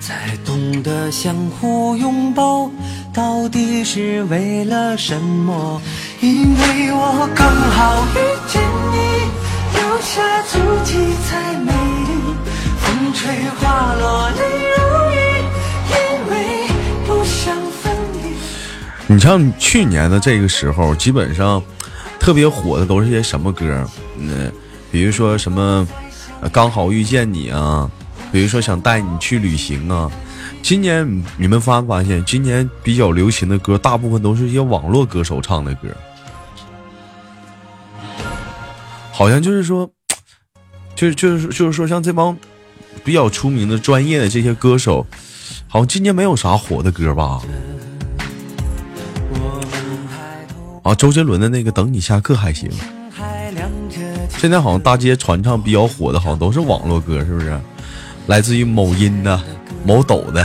[0.00, 2.70] 才懂得相互拥抱，
[3.12, 5.80] 到底是为了什么？
[6.20, 8.96] 因为我刚好遇见你，
[9.74, 10.94] 留下足迹
[11.26, 12.12] 才美丽，
[12.78, 13.28] 风吹
[13.58, 14.40] 花落泪
[14.70, 14.78] 如
[15.12, 15.16] 雨，
[15.90, 15.94] 因
[16.30, 16.32] 为
[17.06, 17.92] 不想分
[18.22, 18.36] 离。
[19.06, 21.62] 你像去年的这个时候，基本上
[22.24, 23.86] 特别火的都是些什么歌？
[24.16, 24.50] 嗯，
[24.90, 25.86] 比如说什么
[26.50, 27.90] 刚好遇见你啊，
[28.32, 30.10] 比如说想带你去旅行啊。
[30.62, 31.06] 今年
[31.36, 35.88] 你们发没发现，今年比较流行的歌，大部分都是一些网络歌手唱的歌，
[39.12, 39.86] 好像就是说，
[40.96, 42.34] 就是就是就是说，像这帮
[43.04, 45.06] 比较出名的专业的这些歌手，
[45.68, 47.42] 好像今年没有啥火的歌吧？
[50.84, 52.70] 啊，周杰伦的那个《等你下课》还行。
[54.36, 57.58] 现在好像大街传唱比较火的，好像都是网络歌，是不是？
[58.26, 59.40] 来自于某音的、
[59.82, 60.44] 某抖的。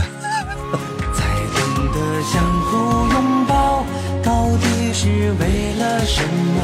[1.12, 2.78] 才懂得相互
[3.12, 3.84] 拥抱，
[4.22, 6.62] 到底是为了什么？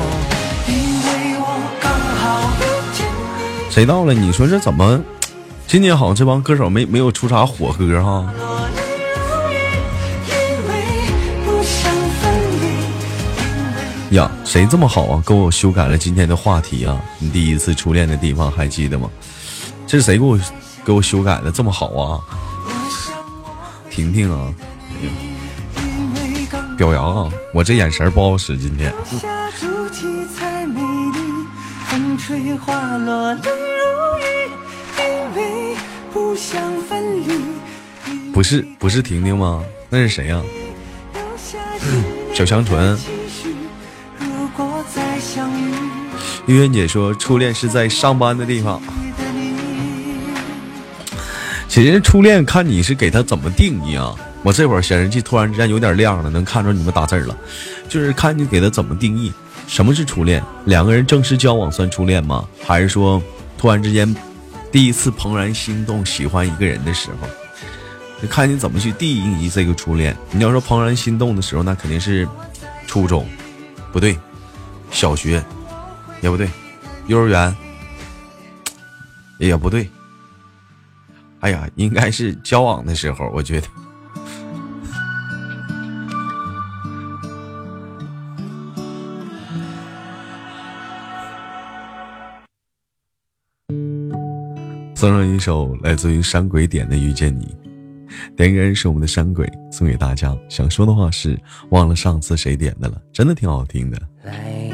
[0.67, 2.65] 因为我刚好遇
[2.97, 4.15] 见你，谁到了？
[4.15, 4.99] 你说这怎么？
[5.67, 8.33] 今年好像这帮歌手没没有出啥火歌哈。
[8.39, 8.61] 落
[14.11, 15.23] 呀，谁这么好啊？
[15.27, 17.01] 给我修改了今天的话题啊！
[17.19, 19.11] 你第一次初恋的地方还记得吗？
[19.87, 20.39] 这是谁给我
[20.85, 22.21] 给我修改的这么好啊？
[23.91, 24.55] 婷婷啊，
[26.79, 27.33] 表扬啊！
[27.53, 31.19] 我这眼神不好使，今天下足迹才美丽，
[31.87, 34.51] 风吹花落泪如雨，
[35.01, 35.77] 因为
[36.13, 38.33] 不想分离。
[38.33, 39.65] 不是不是婷婷吗？
[39.91, 40.41] 那是谁呀、
[41.13, 41.59] 留 下
[42.33, 42.97] 小香纯。
[46.47, 48.81] 月圆姐说，初恋是在上班的地方。
[51.69, 54.15] 其实初恋看你是给他怎么定义啊？
[54.45, 57.37] 我这会儿显示器突然之间有点亮了，能看着你们打字了，
[57.89, 59.33] 就是看你给他怎么定义。
[59.67, 60.41] 什么是初恋？
[60.67, 62.47] 两个人正式交往算初恋吗？
[62.65, 63.21] 还是说
[63.59, 64.15] 突然之间
[64.71, 67.27] 第一次怦然心动喜欢一个人的时候？
[68.23, 69.09] 就看你怎么去定
[69.41, 70.17] 义这个初恋。
[70.31, 72.27] 你要说怦然心动的时候，那肯定是
[72.87, 73.27] 初中，
[73.93, 74.17] 不对，
[74.93, 75.45] 小学
[76.21, 76.49] 也不对，
[77.07, 77.55] 幼儿园
[79.39, 79.89] 也不对。
[81.41, 83.69] 哎呀，应该是交往的时候，我觉得。
[94.97, 97.55] 送上一首来自于山鬼点的《遇见你》，
[98.35, 100.35] 点歌人是我们的山鬼，送给大家。
[100.49, 101.39] 想说的话是，
[101.69, 104.01] 忘了上次谁点的了，真的挺好听的。
[104.25, 104.69] 来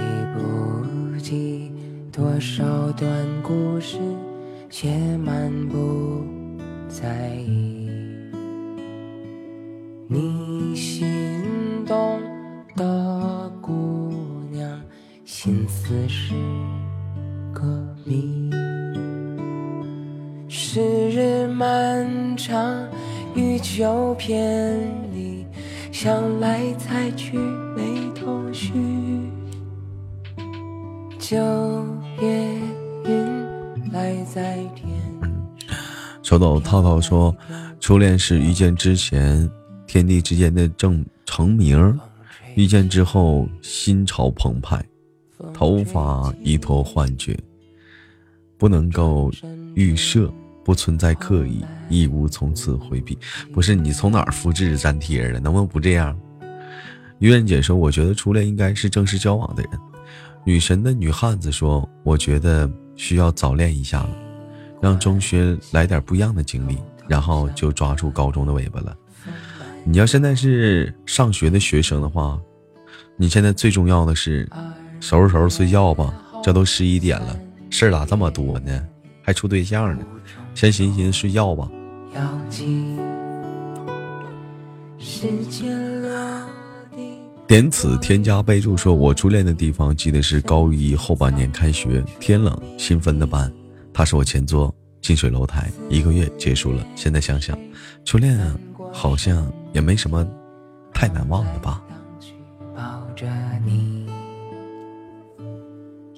[2.12, 3.08] 多少段
[3.42, 3.96] 故事，
[4.68, 6.22] 写满不
[6.86, 7.88] 在意。
[10.08, 11.42] 你心
[11.86, 12.20] 动
[12.76, 14.12] 的姑
[14.50, 14.78] 娘，
[15.24, 16.34] 心思是
[17.54, 17.62] 个
[18.04, 18.50] 谜。
[20.50, 22.86] 时日漫长，
[23.34, 24.78] 欲求偏
[25.14, 25.46] 离，
[25.90, 28.91] 想来猜去没头绪。
[31.32, 31.38] 九
[32.20, 32.28] 月
[33.06, 34.92] 云来在天
[36.22, 37.34] 手抖套套说，
[37.80, 39.50] 初恋是遇见之前
[39.86, 41.98] 天地之间的正成名，
[42.54, 44.84] 遇见之后心潮澎湃，
[45.54, 47.34] 头发依托幻觉，
[48.58, 49.32] 不能够
[49.74, 50.30] 预设，
[50.62, 53.16] 不存在刻意，义无从此回避。
[53.54, 55.40] 不是你从哪儿复制粘贴的？
[55.40, 56.14] 能不能不这样？
[57.20, 59.72] 于愿姐说，我觉得初恋应该是正式交往的人。
[60.44, 64.10] 女神的女汉子说，我觉得需要早恋一下了。
[64.80, 66.76] 让中学来点不一样的经历，
[67.06, 68.96] 然后就抓住高中的尾巴了。
[69.84, 72.40] 你要现在是上学的学生的话，
[73.16, 74.48] 你现在最重要的是
[75.00, 76.12] 收拾收拾睡觉吧。
[76.42, 77.38] 这都十一点了，
[77.70, 78.84] 事儿咋这么多呢？
[79.22, 80.04] 还处对象呢？
[80.54, 81.70] 先寻寻睡觉吧。
[84.98, 85.91] 时间，
[87.52, 93.52] 点此添加备注说，我初恋的地方记得是高一后半年开学，天冷新分的班，
[93.92, 96.82] 他是我前桌，近水楼台，一个月结束了。
[96.96, 97.54] 现在想想，
[98.06, 98.40] 初恋，
[98.90, 100.26] 好像也没什么
[100.94, 101.84] 太难忘的吧。
[102.74, 103.26] 抱着
[103.66, 104.06] 你，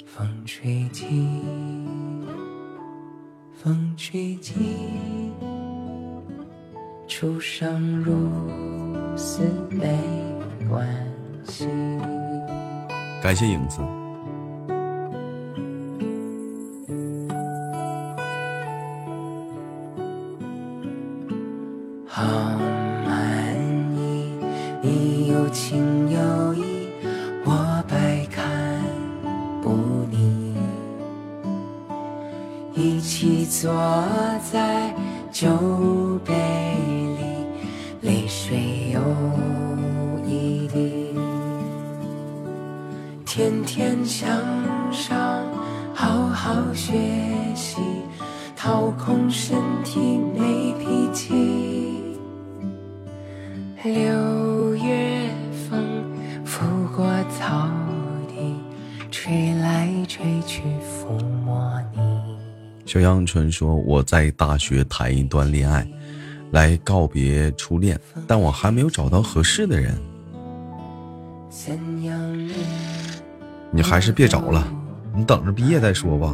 [0.06, 1.04] 风吹起，
[3.60, 4.54] 风吹起，
[7.08, 8.14] 初生如
[9.16, 9.98] 此没
[10.70, 11.13] 关系。
[13.22, 13.80] 感谢影子。
[22.06, 22.22] 好
[23.04, 23.56] 满
[23.96, 24.32] 意，
[24.82, 26.88] 你有情有义，
[27.44, 28.44] 我百看
[29.62, 29.70] 不
[30.10, 30.54] 腻。
[32.74, 33.72] 一起坐
[34.52, 34.94] 在
[35.32, 35.48] 酒
[36.24, 36.32] 杯
[43.74, 44.40] 天天向
[44.92, 45.18] 上，
[45.92, 46.92] 好好学
[47.56, 47.78] 习，
[48.54, 49.98] 掏空身体
[50.32, 51.34] 没脾气。
[53.82, 55.28] 六月
[55.68, 56.04] 风
[56.44, 56.64] 拂
[56.96, 57.04] 过
[57.36, 57.68] 草
[58.28, 58.54] 地，
[59.10, 62.00] 吹来吹去抚摸你。
[62.86, 65.84] 小阳春说：“我在大学谈一段恋爱，
[66.52, 70.00] 来告别初恋，但我还没有找到合适的人。
[71.50, 72.14] 怎样
[73.74, 74.64] 你你还是别找了，
[75.12, 76.32] 你等着毕业再说吧。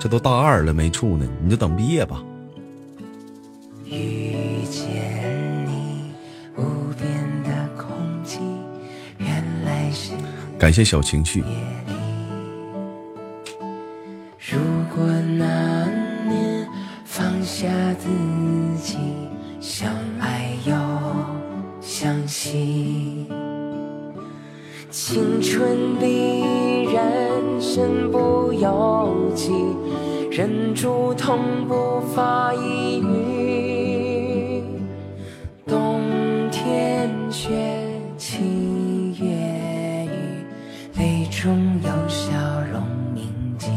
[0.00, 2.20] 这都大二了没处呢，你就等毕业吧。
[3.84, 6.12] 遇见你，
[6.56, 7.08] 无边
[7.44, 7.86] 的空
[8.24, 8.40] 气，
[9.18, 10.10] 原来是
[10.58, 11.44] 感谢小情绪，
[25.14, 29.52] 青春比人身不由己，
[30.28, 31.38] 忍住痛
[31.68, 34.64] 不发一语。
[35.68, 36.00] 冬
[36.50, 37.48] 天雪
[38.18, 38.42] 起
[39.20, 42.32] 月雨，泪中有笑
[42.72, 42.82] 容
[43.14, 43.68] 铭记。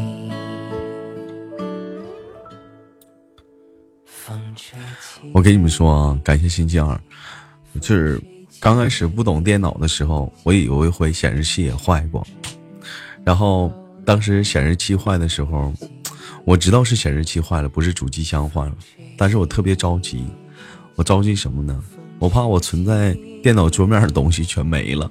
[4.04, 5.30] 风吹起。
[5.32, 7.00] 我跟你们说啊，感谢星期二，
[7.80, 8.20] 就是
[8.60, 12.26] 刚开始不懂电脑的时候，我以为会显示器也坏过，
[13.24, 13.72] 然后
[14.04, 15.72] 当时显示器坏的时候，
[16.44, 18.76] 我知道是显示器坏了，不是主机箱坏了，
[19.16, 20.26] 但是我特别着急，
[20.96, 21.82] 我着急什么呢？
[22.18, 25.10] 我怕我存在电脑桌面的东西全没了。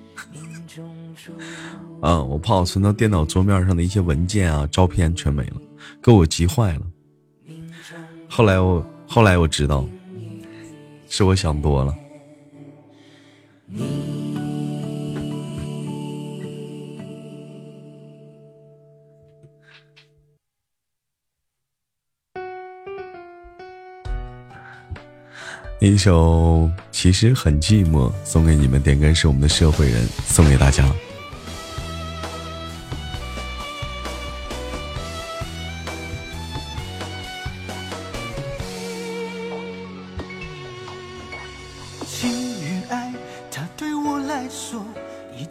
[2.01, 5.55] 啊，我怕我存到电脑桌面上的一些文件啊、照片全没了，
[6.01, 6.81] 给我急坏了。
[8.27, 9.87] 后来我后来我知道，
[11.07, 11.95] 是我想多了。
[13.69, 13.83] 你
[25.93, 28.81] 一首其实很寂寞，送给你们。
[28.81, 30.89] 点歌是我们的社会人，送给大家。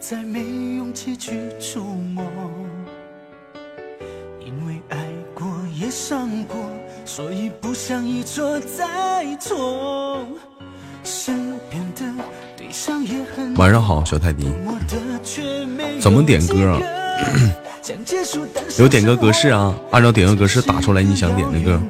[0.09, 0.39] 再没
[0.77, 2.23] 勇气去触摸，
[4.39, 4.97] 因为爱
[5.33, 5.45] 过
[5.77, 6.55] 也伤过，
[7.03, 10.25] 所以不想一错再错。
[11.03, 12.23] 身边的
[12.55, 14.49] 对象也很晚上好，小泰迪。
[15.99, 16.79] 怎么点歌啊
[18.79, 21.81] 有点歌格式啊，按照点歌格式打出来你想点的歌。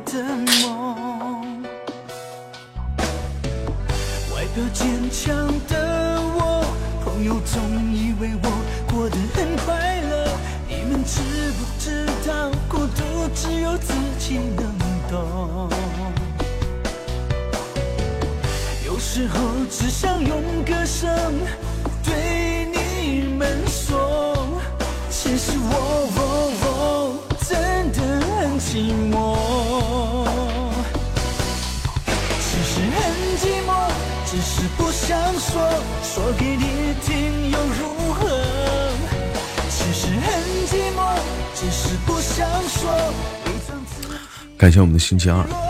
[45.08, 45.67] 星期二，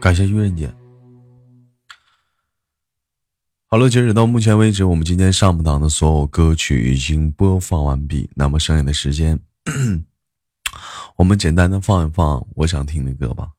[0.00, 0.72] 感谢月姐。
[3.66, 8.30] 好了，截止到目前为止，我们今天上半档的所有歌曲已经播放完毕。
[8.34, 9.38] 那么剩下的时间，
[11.16, 13.50] 我们简单的放一放我想听的歌吧。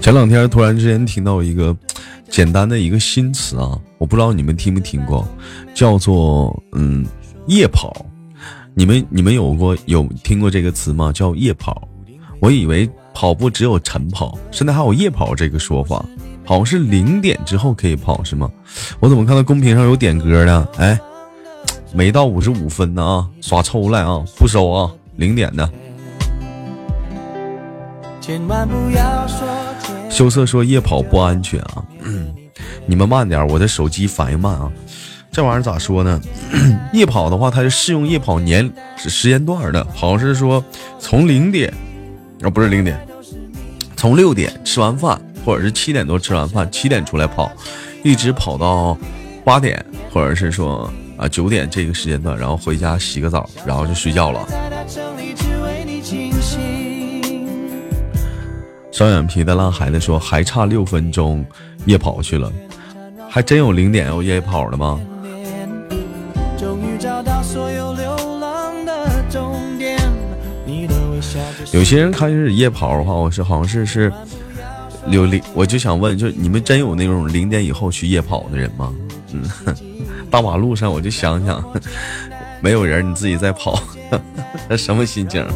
[0.00, 1.76] 前两天突然之间听到一个
[2.28, 5.26] 简单的一个新词啊，我不知道你们听没听过，
[5.74, 7.04] 叫做嗯
[7.46, 8.06] 夜跑。
[8.74, 11.10] 你们你们有过有听过这个词吗？
[11.12, 11.88] 叫夜跑。
[12.38, 16.04] 我以为跑步只有晨跑，现在还有夜跑这个说法，
[16.44, 18.50] 好像是零点之后可以跑是吗？
[19.00, 20.68] 我怎么看到公屏上有点歌呢？
[20.76, 21.00] 哎，
[21.94, 25.68] 没到五十五分呢啊，耍抽来啊，不收啊，零点的。
[28.26, 29.46] 千万不要说
[29.84, 31.84] 天羞涩说夜跑不安全啊，
[32.84, 34.68] 你们慢点，我的手机反应慢啊。
[35.30, 36.20] 这玩意儿咋说呢？
[36.92, 40.64] 夜跑的话，它是适用夜跑年时间段的，好像是说
[40.98, 41.72] 从零点，
[42.42, 42.98] 啊不是零点，
[43.96, 47.52] 从六点吃完饭，或者是七点多吃完饭，七点出来跑，
[48.02, 48.98] 一直跑到
[49.44, 54.44] 八点，或者是说啊九点这个时间段，然后回家洗个澡，然后就睡觉了。
[58.96, 61.44] 双眼皮的烂孩子说还差六分钟
[61.84, 62.50] 夜跑去了，
[63.28, 64.98] 还真有零点要夜跑的吗？
[67.54, 69.98] 有流浪的终点，
[70.64, 74.10] 你的微笑就是有些人开始夜跑的话，我是好像是是
[75.08, 78.94] 有零，我就想问，就你们真有那种零点以后去夜跑的人吗？
[79.32, 79.42] 嗯，
[80.30, 81.62] 大马路上我就想想，
[82.62, 83.78] 没有人，你自己在跑，
[84.70, 85.46] 那 什么心情？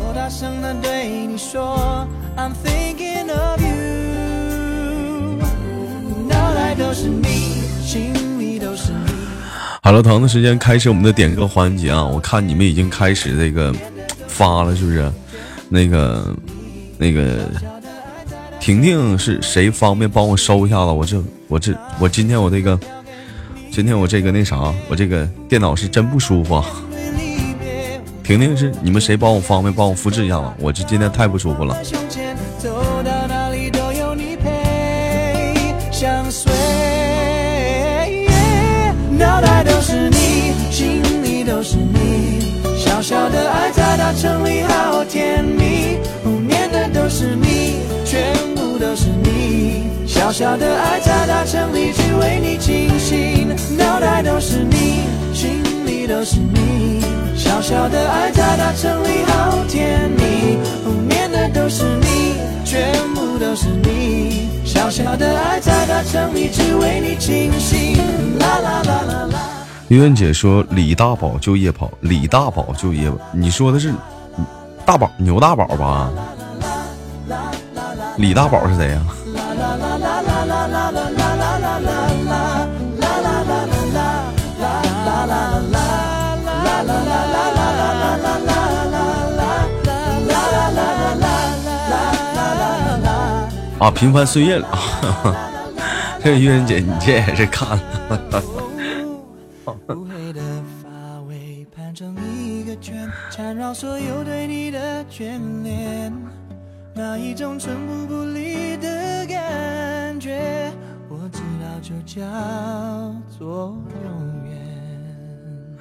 [9.90, 12.04] 好了，糖的时间开始我们的点歌环节啊！
[12.04, 13.74] 我看你们已经开始这个
[14.28, 15.10] 发了，是不是？
[15.68, 16.32] 那个
[16.96, 17.40] 那个
[18.60, 19.68] 婷婷是谁？
[19.68, 20.92] 方便帮我收一下子？
[20.92, 22.78] 我这我这我今天我这个
[23.72, 26.62] 今天我这个那啥，我这个电脑是真不舒服！
[28.22, 30.44] 婷婷是你们谁帮我方便帮我复制一下子？
[30.60, 31.76] 我这今天太不舒服了。
[44.12, 45.98] 城里好甜蜜，
[46.46, 49.84] 念的都是你，全部都是你。
[50.06, 57.00] 小小的爱在大城里只为你倾心，脑袋都是你，心里都是你。
[57.36, 60.58] 小小的爱在大城里好甜蜜，
[61.08, 62.34] 念的都是你，
[62.64, 64.48] 全部都是你。
[64.64, 67.96] 小小的爱在大城里只为你倾心，
[68.38, 69.59] 啦啦啦啦啦。
[69.90, 73.92] 月媛姐说：“李大宝就夜跑，李大宝就夜，你说的是
[74.86, 76.08] 大宝牛大宝吧？
[78.16, 79.02] 李大宝是谁呀、
[93.80, 94.78] 啊？”，平凡岁月啊！
[96.22, 97.80] 这玉人姐，你这也是看了。
[99.66, 100.40] 乌黑的
[100.82, 106.12] 发尾盘成一个圈，缠绕所有对你的眷恋，
[106.94, 110.72] 那一种寸步不离的感觉，
[111.08, 112.24] 我知道就叫
[113.38, 115.78] 做永远。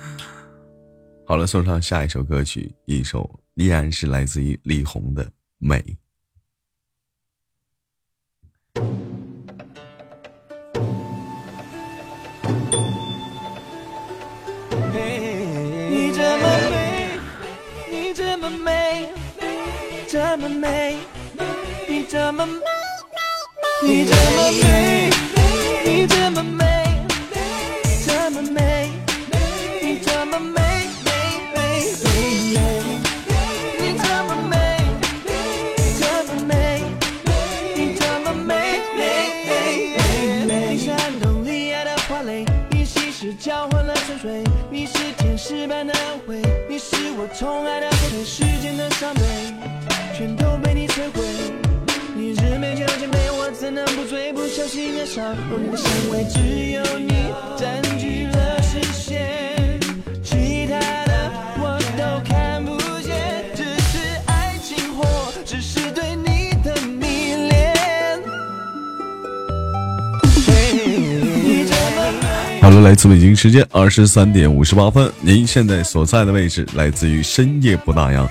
[1.25, 5.25] 好了，送上下一首歌曲，一首依然是来自于李红的
[5.57, 5.79] 《美》。
[20.39, 20.95] 么美，
[21.85, 22.53] 你这么美，
[23.83, 25.09] 你这么美，
[25.83, 26.65] 你这么美，
[28.07, 28.89] 这么美，
[29.81, 30.61] 你这么美，
[31.03, 31.11] 美
[31.53, 31.57] 美
[32.05, 32.07] 美
[32.53, 32.57] 美，
[33.79, 34.55] 你这么美，
[35.99, 36.83] 这么美，
[37.75, 38.99] 你这么美，美
[39.45, 39.49] 美
[40.45, 40.53] 美。
[40.71, 49.21] 你是寒冬里爱的花蕾，你稀释交换了沉睡，你是天使般的安慰，你是我宠爱的对世间的伤悲，
[50.19, 51.23] 全都被你摧毁。
[52.13, 54.33] 你日美酒千杯，我怎能不醉？
[54.33, 57.13] 不小心爱上若你的香味，只有你
[57.55, 59.79] 占据了视线，
[60.21, 63.15] 其他的我都看不见，
[63.55, 65.05] 只是爱情或
[65.45, 67.73] 只是对你的迷恋。
[71.45, 72.59] 你这么美。
[72.59, 78.27] 好了，来自北京时间二十三点五十八分，您现在所在的位置来自于深夜不打烊。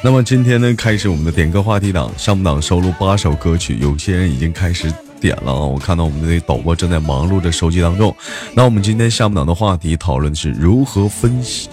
[0.00, 8.14] 那么今天呢，开始我们的点歌话题档，上半档收录八首歌曲，有些人已经开始点了啊，我看到我们的导播正在忙碌着收集当中。
[8.54, 11.68] 那我们今天下半档的话题讨论是如何分析，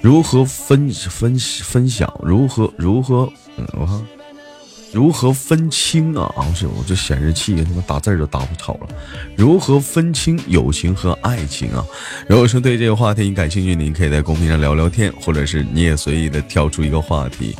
[0.00, 4.19] 如何分分分享，如何如何，嗯，我看。
[4.92, 6.32] 如何分清啊？
[6.36, 8.88] 啊，是我这显示器他妈打字都打不好了。
[9.36, 11.84] 如何分清友情和爱情啊？
[12.26, 17.56] 如果说对这个话题你感兴趣，你可以在公屏上聊聊天，或者是你也随意的跳出一个话题。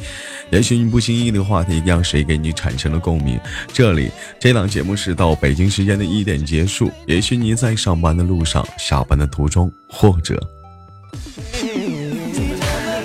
[0.51, 3.39] 也许你不经意的话题让谁给你产生了共鸣。
[3.73, 4.11] 这里
[4.41, 6.91] 这档节目是到北京时间的一点结束。
[7.07, 10.43] 也许你在上班的路上、下班的途中，或者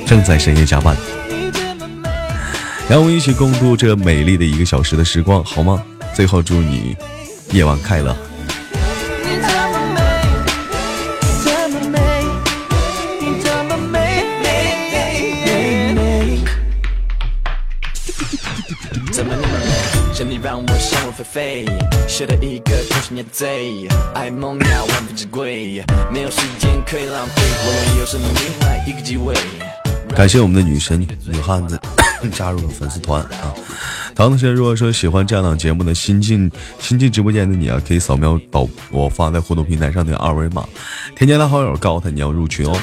[0.07, 0.97] 正在深夜加班。
[2.87, 5.83] 让我们一起共度这美丽的一个小时的时光，好吗？
[6.13, 6.95] 最后祝你
[7.51, 8.15] 夜晚快乐。
[20.27, 21.65] 你，让我想入非非，
[22.07, 29.35] 学的一个同心也贼，爱梦要万分之贵，没有时间可以浪费，我愿有生命另外一个机会。
[30.09, 31.79] 感谢我们的女神女汉子
[32.33, 33.53] 加入了粉丝团啊！
[34.15, 36.49] 唐同学，如果说喜欢这样档节目的新进
[36.79, 40.65] 新进直播间的你啊，可以扫描导我发在互动平台上的二维码，
[41.15, 42.79] 添加他好友，告诉他你要入群哦。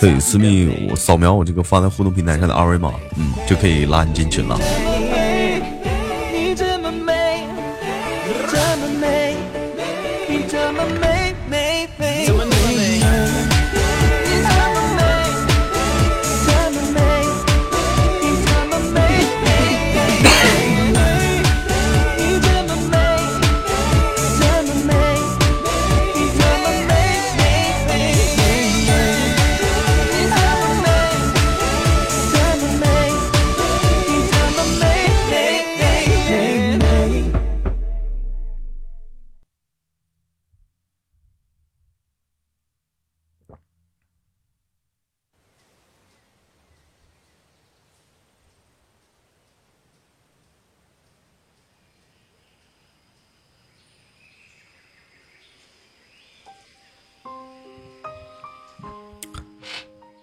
[0.00, 4.58] 对，私密我扫描我这个发在互动平台上的二维码，嗯，就可以拉你进群了。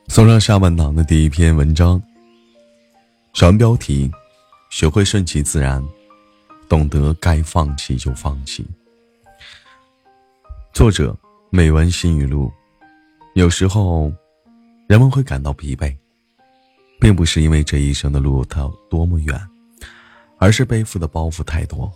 [0.09, 2.01] 送上下半档的第一篇文章，
[3.33, 4.11] 小文标题：
[4.71, 5.87] 学会顺其自然，
[6.67, 8.65] 懂得该放弃就放弃。
[10.73, 11.15] 作者：
[11.51, 12.51] 美文新语录。
[13.35, 14.11] 有时候，
[14.87, 15.95] 人们会感到疲惫，
[16.99, 19.39] 并不是因为这一生的路它有多么远，
[20.39, 21.89] 而是背负的包袱太多。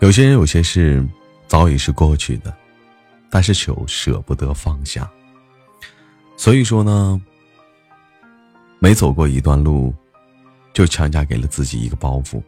[0.00, 1.06] 有些人，有些事，
[1.46, 2.56] 早已是过去的。
[3.30, 5.10] 但是却舍不得放下。
[6.36, 7.20] 所以说呢，
[8.78, 9.94] 每走过一段路，
[10.72, 12.40] 就强加给了自己一个包袱，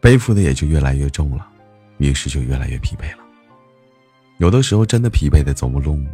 [0.00, 1.46] 背负的也就越来越重了，
[1.98, 3.22] 于是就越来越疲惫了。
[4.38, 6.10] 有的时候真的疲惫的走不动了，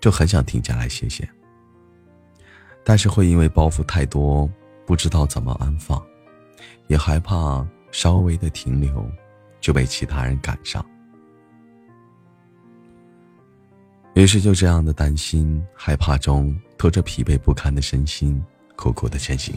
[0.00, 1.28] 就很想停下来歇歇，
[2.84, 4.50] 但是会因为包袱太多，
[4.84, 6.04] 不知道怎么安放，
[6.88, 9.08] 也害怕稍微的停留
[9.60, 10.84] 就被其他人赶上。
[14.16, 18.42] 于是就这样的担心、害怕中，拖着疲惫不堪的身心，
[18.74, 19.54] 苦苦的前行。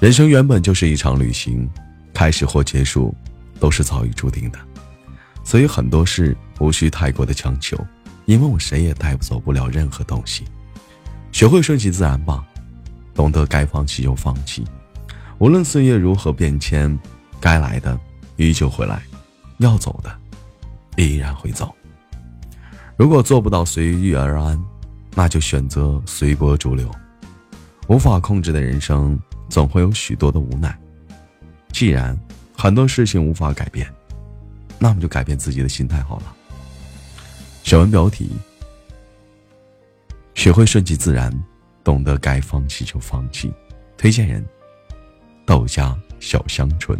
[0.00, 1.70] 人生原本就是一场旅行，
[2.12, 3.14] 开始或结束，
[3.60, 4.58] 都是早已注定的。
[5.44, 7.78] 所以很多事无需太过的强求，
[8.24, 10.44] 因为我谁也带不走不了任何东西。
[11.30, 12.44] 学会顺其自然吧，
[13.14, 14.64] 懂得该放弃就放弃。
[15.38, 16.98] 无论岁月如何变迁，
[17.40, 17.96] 该来的
[18.34, 19.00] 依旧会来，
[19.58, 20.12] 要走的
[20.96, 21.72] 依然会走。
[22.96, 24.62] 如果做不到随遇而安，
[25.14, 26.90] 那就选择随波逐流。
[27.88, 29.18] 无法控制的人生，
[29.48, 30.78] 总会有许多的无奈。
[31.72, 32.18] 既然
[32.56, 33.92] 很多事情无法改变，
[34.78, 36.34] 那么就改变自己的心态好了。
[37.62, 38.30] 选文标题：
[40.34, 41.32] 学会顺其自然，
[41.82, 43.52] 懂得该放弃就放弃。
[43.96, 44.44] 推荐人：
[45.44, 46.98] 道家小香醇。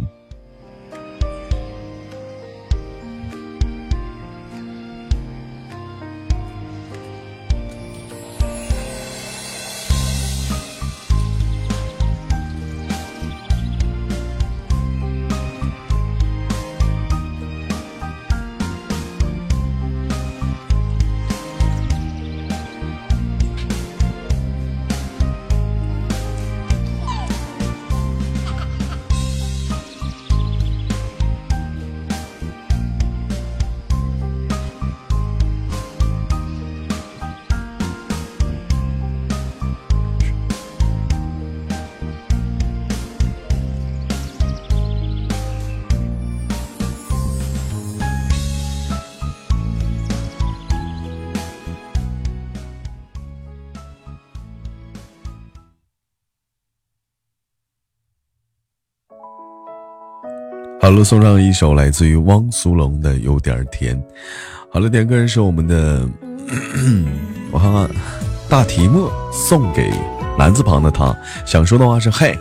[60.95, 63.97] 了，送上一首来自于汪苏泷的《有点甜》。
[64.69, 66.07] 好了，点歌人是我们的，
[67.51, 67.89] 我看看，
[68.49, 69.91] 大题目送给
[70.37, 71.15] 男字旁的他。
[71.45, 72.37] 想说的话是：嘿，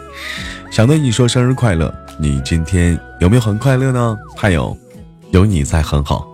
[0.71, 1.95] 想对你说生日快乐。
[2.19, 4.19] 你今天有没有很快乐呢？
[4.37, 4.77] 还有，
[5.31, 6.33] 有你在很好。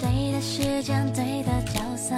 [0.00, 2.14] 对的时间对的角色。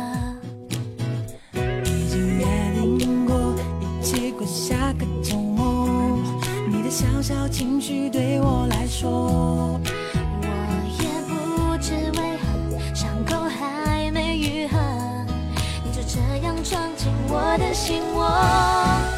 [1.85, 6.19] 已经约定过一起过下个周末
[6.69, 9.81] 你的小小情绪对我来说
[10.43, 10.49] 我
[11.01, 14.79] 也不知为何伤口还没愈合
[15.85, 19.12] 你就这样闯进我的心窝。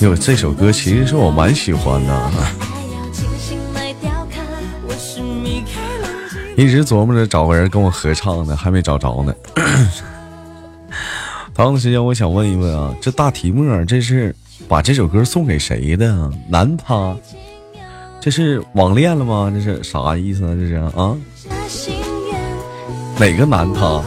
[0.00, 2.30] 哟，这首歌其实是我蛮喜欢的，
[6.54, 9.34] 一直琢磨着找个人跟我合唱呢，还没找着呢。
[11.54, 14.36] 同样的时间，我想问一问啊，这大提莫这是
[14.68, 16.30] 把这首歌送给谁的？
[16.48, 17.16] 男他？
[18.20, 19.50] 这是网恋了吗？
[19.54, 20.54] 这是啥意思啊？
[20.54, 21.16] 这是啊？
[23.18, 24.02] 哪个男他？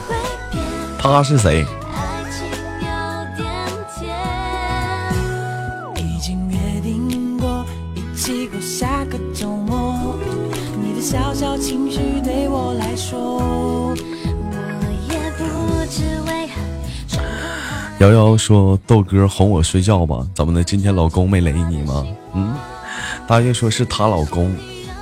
[0.99, 1.65] 他是谁？
[17.99, 20.63] 瑶瑶说：“豆哥哄我睡觉吧，怎么的？
[20.63, 22.55] 今天老公没雷你吗？”嗯，
[23.27, 24.49] 大月说是她老公。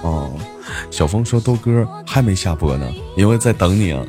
[0.01, 0.31] 哦，
[0.89, 4.03] 小峰说：“豆哥还没下播呢，因为在等你啊。”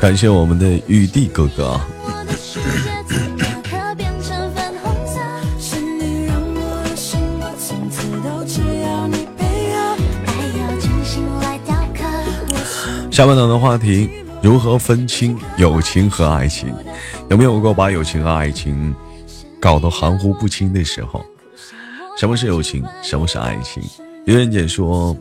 [0.00, 1.80] 感谢我们的玉帝哥哥。
[13.18, 14.08] 下半场的话题：
[14.40, 16.72] 如何分清友情和爱情？
[17.28, 18.94] 有没有过把友情和爱情
[19.58, 21.20] 搞得含糊不清的时候？
[22.16, 22.84] 什么是友情？
[23.02, 23.82] 什么是爱情？
[24.24, 25.16] 愚人姐说，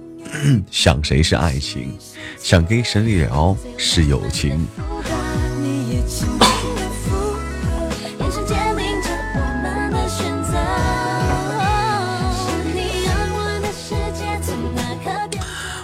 [0.69, 1.91] 想谁是爱情，
[2.37, 4.67] 想跟谁聊是友情。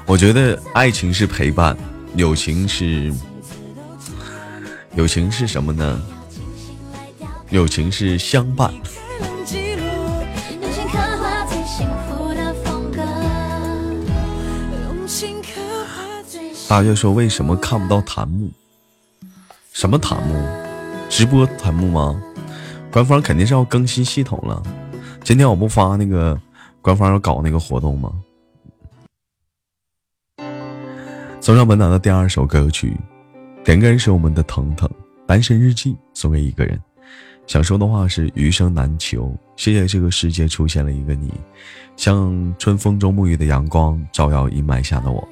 [0.05, 1.11] 我觉得爱情。
[1.11, 1.75] 是陪伴，
[2.15, 3.11] 友情是
[4.95, 6.01] 友情是什么呢？
[7.49, 8.71] 友情是相伴。
[16.67, 18.51] 大月说为什么看不到弹幕？
[19.71, 20.35] 什么弹幕？
[21.09, 22.21] 直播弹幕吗？
[22.91, 24.61] 官方肯定是要更新系统了。
[25.23, 26.39] 今天我不发那个
[26.79, 28.11] 官方要搞那个活动吗？
[31.43, 32.95] 送上本档的第二首歌曲，
[33.65, 34.87] 点歌人是我们的腾腾，
[35.27, 36.79] 《单身日记》送给一个人。
[37.47, 41.33] 想说的话是余生难求，谢谢这个世界出现了一个你，
[41.97, 45.27] 像春风中沐浴的阳光，照耀阴霾下的我。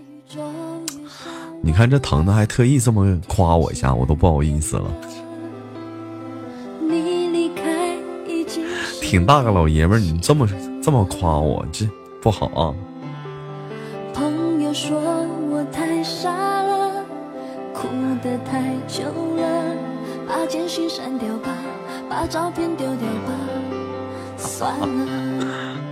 [1.62, 4.92] 你看这腾腾还特意这么夸我一下，我都不好意思了。
[9.02, 10.46] 挺大个老爷们儿，你这么
[10.84, 11.88] 这么夸我，这
[12.22, 12.76] 不好啊！
[14.14, 15.26] 朋友说
[15.72, 17.04] 太傻了，
[17.74, 17.88] 哭
[18.24, 19.04] 得太久
[19.36, 19.76] 了，
[20.28, 21.50] 把简讯删掉吧，
[22.10, 23.32] 把照片丢掉吧，
[24.38, 25.91] 算了。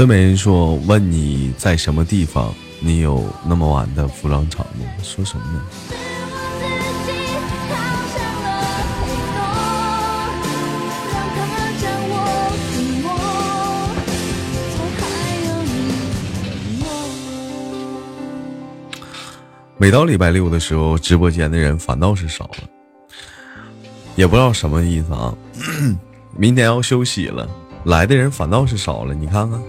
[0.00, 0.06] 写。
[0.06, 2.54] 最美人说：“问你在什么地方？
[2.80, 5.60] 你有那么晚的服装厂吗？”说什么呢？
[19.76, 22.64] 每到礼拜六的时候，直播间的人反倒是少了，
[24.16, 25.34] 也不知道什么意思啊。
[26.34, 27.46] 明天要休息了，
[27.84, 29.60] 来的人反倒是少了，你看看。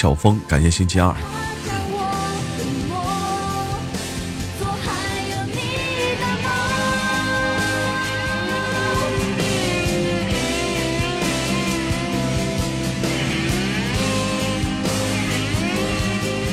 [0.00, 1.14] 小峰，感谢星期二。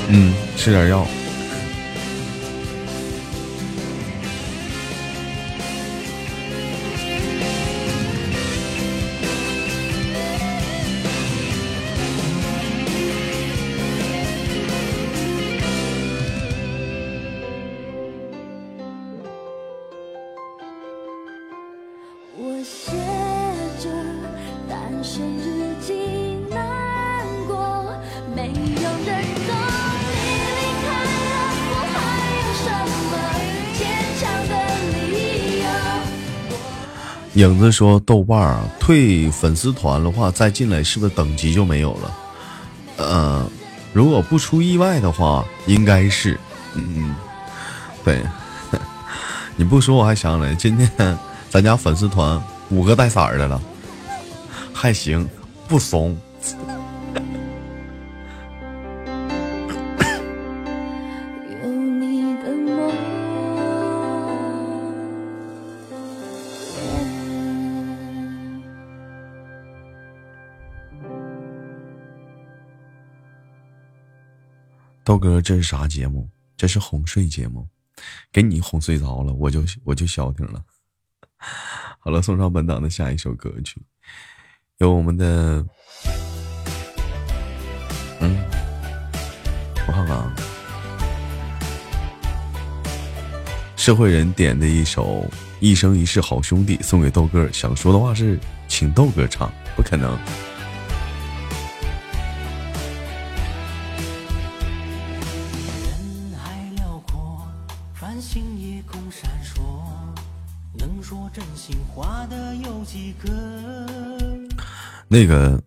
[0.10, 1.08] 嗯，吃点药。
[37.38, 42.18] 影子说：“豆瓣儿，退粉丝团的话，再进来是不是等级就没有了？
[42.98, 43.48] 呃，
[43.94, 46.40] 如果不出意外的话，应该是，
[46.74, 47.16] 嗯，
[48.04, 48.24] 对。
[49.56, 53.62] 你不说我还想来，今天咱家粉丝团五个带色儿的了，
[54.74, 55.30] 还行，
[55.68, 56.18] 不怂。
[75.08, 76.30] 豆哥，这是啥节目？
[76.58, 77.66] 这是哄睡节目，
[78.30, 80.62] 给你哄睡着了，我就我就消停了。
[81.98, 83.82] 好了，送上本档的下一首歌曲，
[84.80, 85.66] 有我们的，
[88.20, 88.38] 嗯，
[89.88, 90.36] 我看看啊，
[93.78, 95.22] 社会人点的一首
[95.62, 97.50] 《一生一世好兄弟》，送给豆哥。
[97.54, 100.20] 想说的话是，请豆哥唱，不可能。
[115.18, 115.60] 那个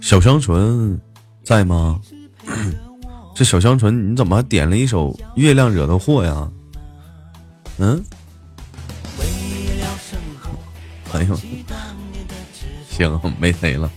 [0.00, 1.00] 小香纯
[1.44, 2.00] 在吗？
[3.32, 6.50] 这小香纯，你怎么还点了一首《月亮惹的祸》呀？
[7.78, 8.02] 嗯？
[11.12, 11.38] 哎呦，
[12.90, 13.88] 行，没谁了。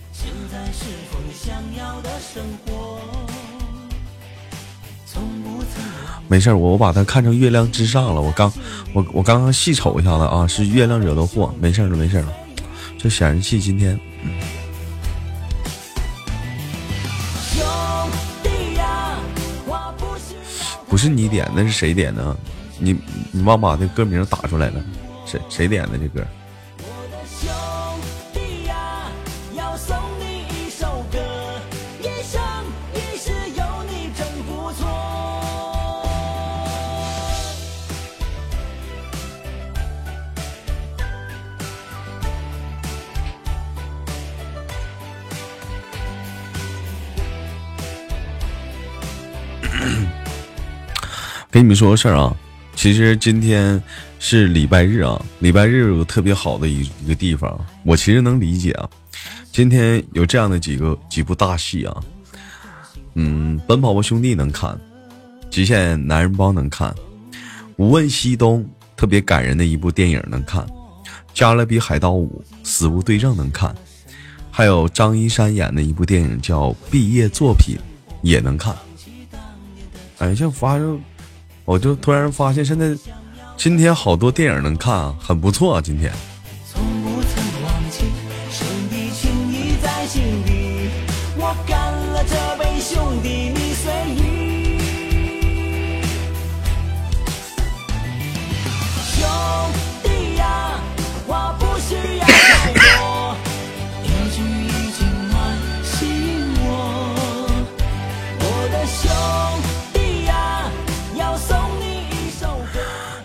[6.28, 8.20] 没事，我我把它看成月亮之上了。
[8.20, 8.52] 我刚
[8.92, 11.52] 我我刚刚细瞅一下子啊，是月亮惹的祸。
[11.60, 12.32] 没事儿了，没事了。
[12.96, 13.98] 这显示器今天
[20.98, 22.36] 是你点的，是谁点的？
[22.78, 22.96] 你
[23.32, 24.84] 你忘把那歌名打出来了？
[25.24, 26.26] 谁谁点的这歌？
[51.58, 52.32] 跟你们说个事儿啊，
[52.76, 53.82] 其实今天
[54.20, 58.88] 是礼拜日啊，礼拜日有个特别好的一一个地方，我其实能理解啊。
[59.50, 61.96] 今天有这样的几个几部大戏啊，
[63.14, 64.70] 嗯，《奔跑吧兄弟》能看，
[65.50, 66.92] 《极限男人帮》能看，
[67.74, 68.62] 《无问西东》
[68.96, 70.62] 特别感人的一部电影能看，
[71.34, 73.74] 《加勒比海盗五：死无对证》能看，
[74.48, 77.76] 还有张一山演的一部电影叫《毕业作品》
[78.22, 78.76] 也能看。
[80.18, 81.00] 哎，这发生，
[81.68, 82.96] 我就突然发现，现在
[83.54, 85.82] 今天好多电影能看啊，很不错啊。
[85.82, 86.10] 今天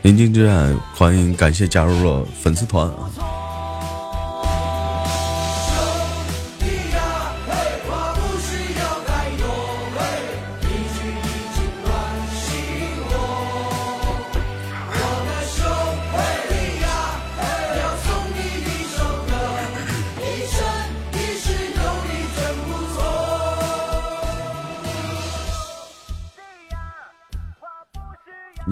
[0.06, 2.92] 宁静之战，欢迎感谢加入了粉丝团。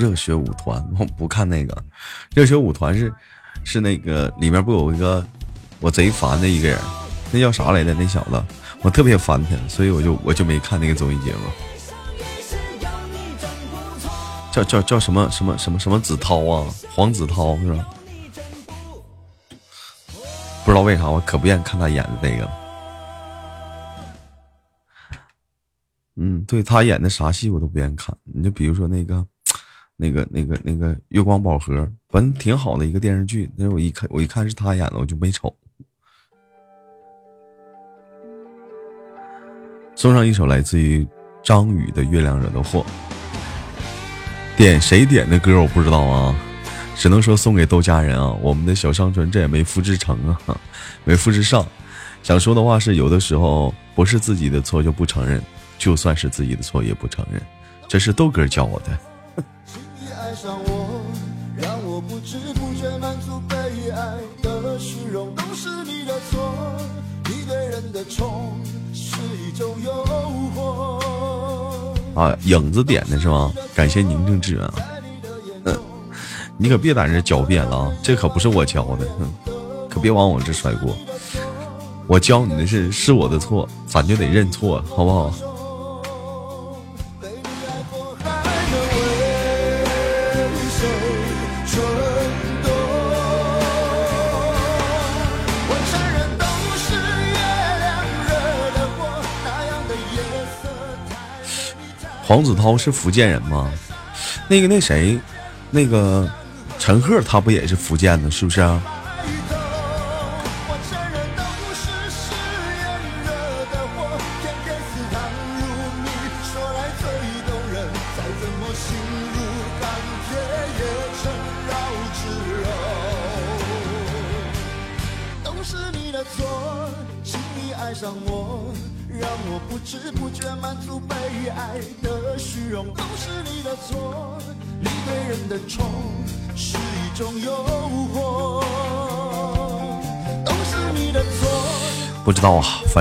[0.01, 1.77] 热血舞团， 我不看那个。
[2.33, 3.13] 热血舞团是
[3.63, 5.23] 是那个里面不有一个
[5.79, 6.79] 我贼烦的一个人，
[7.31, 7.93] 那叫啥来着？
[7.93, 8.43] 那小子，
[8.81, 11.39] 我特别烦他，所以我就我就没看那个综艺节目。
[14.51, 16.65] 叫叫叫什么什么什么什么子涛啊，
[16.95, 17.87] 黄子韬是吧？
[20.65, 22.49] 不知道为啥，我可不愿意看他演的那个。
[26.15, 28.15] 嗯，对他演的啥戏我都不愿意看。
[28.23, 29.23] 你就比如说那个。
[30.01, 31.75] 那个、那个、那个《月光宝盒》，
[32.09, 35.55] 反正挺好的一个电视剧，但是我一看，我一看是他演的，我就没瞅。
[39.95, 41.07] 送上一首来自于
[41.43, 42.83] 张宇的《月亮惹的祸》，
[44.57, 46.35] 点谁点的歌我不知道啊，
[46.95, 48.35] 只能说送给豆家人啊。
[48.41, 50.59] 我们的小商纯这也没复制成啊，
[51.05, 51.63] 没复制上。
[52.23, 55.39] 想说的话是，有的时候不是自己的错就不承认，
[55.77, 57.39] 就算是自己的错也不承认。
[57.87, 58.97] 这是豆哥教我的。
[60.31, 61.01] 爱上我，
[61.57, 63.57] 让我不知不觉满足被
[63.91, 66.53] 爱的虚荣，都是你的错。
[67.27, 68.53] 一个人的宠
[68.93, 69.91] 是一种诱
[70.55, 72.17] 惑。
[72.17, 73.51] 啊，影子点的是吗？
[73.75, 74.73] 感谢宁静致远啊。
[75.65, 75.77] 嗯，
[76.55, 79.29] 你可别在这狡辩了啊，这可不是我教的，嗯，
[79.89, 80.95] 可别往我这甩锅。
[82.07, 85.33] 我教你的是是我的错，咱就得认错，好不好？
[102.31, 103.69] 黄子韬是福建人吗？
[104.47, 105.19] 那个那谁，
[105.69, 106.31] 那个
[106.79, 108.81] 陈赫他不也是福建的，是不是啊？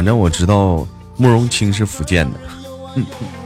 [0.00, 0.86] 反正我知道
[1.18, 2.40] 慕容清是福建的。
[2.96, 3.39] 嗯 的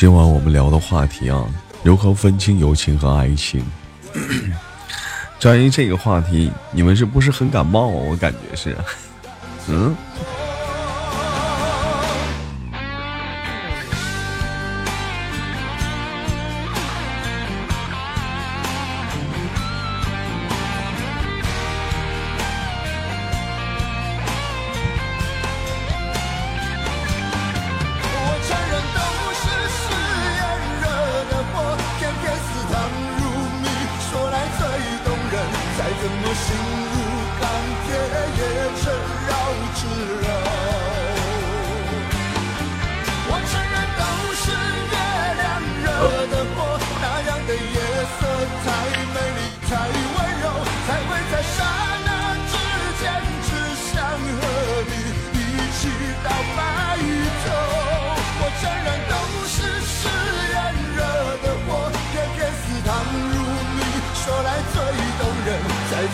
[0.00, 1.44] 今晚我们聊的话题啊，
[1.82, 3.62] 如何分清友情和爱情？
[5.42, 8.06] 关于这个话题，你们是不是很感冒啊？
[8.08, 8.74] 我感觉是，
[9.68, 9.94] 嗯。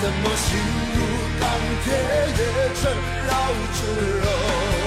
[0.07, 0.57] 怎么心
[0.95, 1.01] 如
[1.41, 1.51] 钢
[1.83, 1.93] 铁
[2.39, 2.93] 也成
[3.27, 3.33] 绕
[3.75, 3.81] 指
[4.23, 4.86] 柔。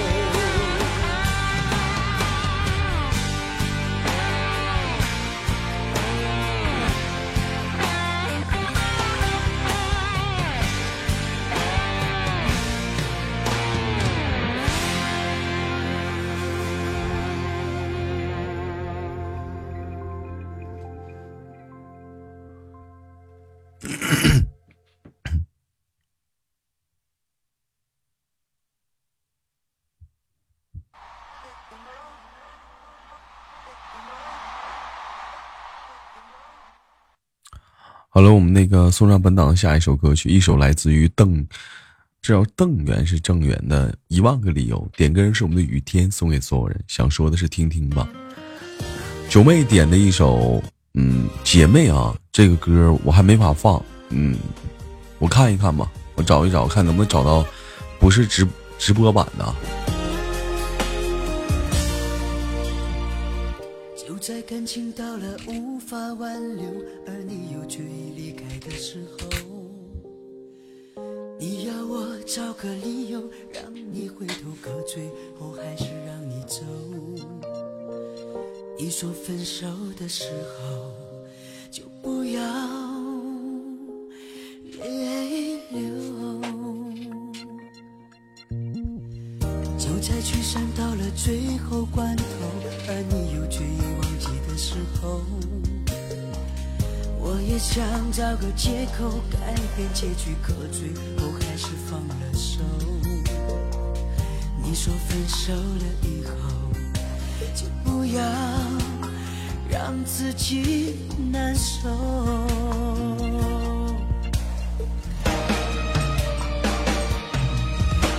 [38.20, 41.42] 好了，我们那个送上本档的下一首歌曲，一首来自于邓，
[42.20, 46.78] 这叫邓源是郑源的《一万个理由》，点歌人是我们的雨天，送给所有人。
[46.86, 48.06] 想说的是听听吧。
[49.30, 54.36] 九妹点的一首，嗯，姐妹啊，这个歌我还没法放，嗯，
[55.18, 57.42] 我看一看吧，我找一找，看能不能找到
[57.98, 58.46] 不是直
[58.78, 59.54] 直播版的。
[64.20, 66.66] 在感情到了无法挽留，
[67.06, 69.26] 而你又决意离开的时候，
[71.38, 76.60] 你要我找个理由让你回头，可最后还是让你走。
[78.78, 79.66] 你说分手
[79.98, 80.92] 的时候
[81.70, 82.42] 就不要
[84.82, 85.80] 泪流。
[89.78, 92.24] 就在聚散到了最后关头，
[92.86, 93.89] 而你又决意
[97.18, 97.82] 我也想
[98.12, 102.60] 找个借口改变结局，可最后还是放了手。
[104.62, 106.32] 你说分手了以后，
[107.54, 108.22] 就不要
[109.68, 110.96] 让自己
[111.32, 111.88] 难受。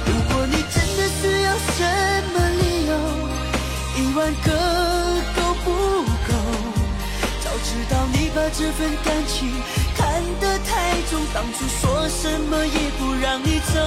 [0.05, 1.83] 如果你真的需要什
[2.33, 2.91] 么理由，
[3.97, 4.90] 一万个。
[7.71, 9.49] 知道你把这份感情
[9.95, 13.79] 看得太重当初说什么也不让你走。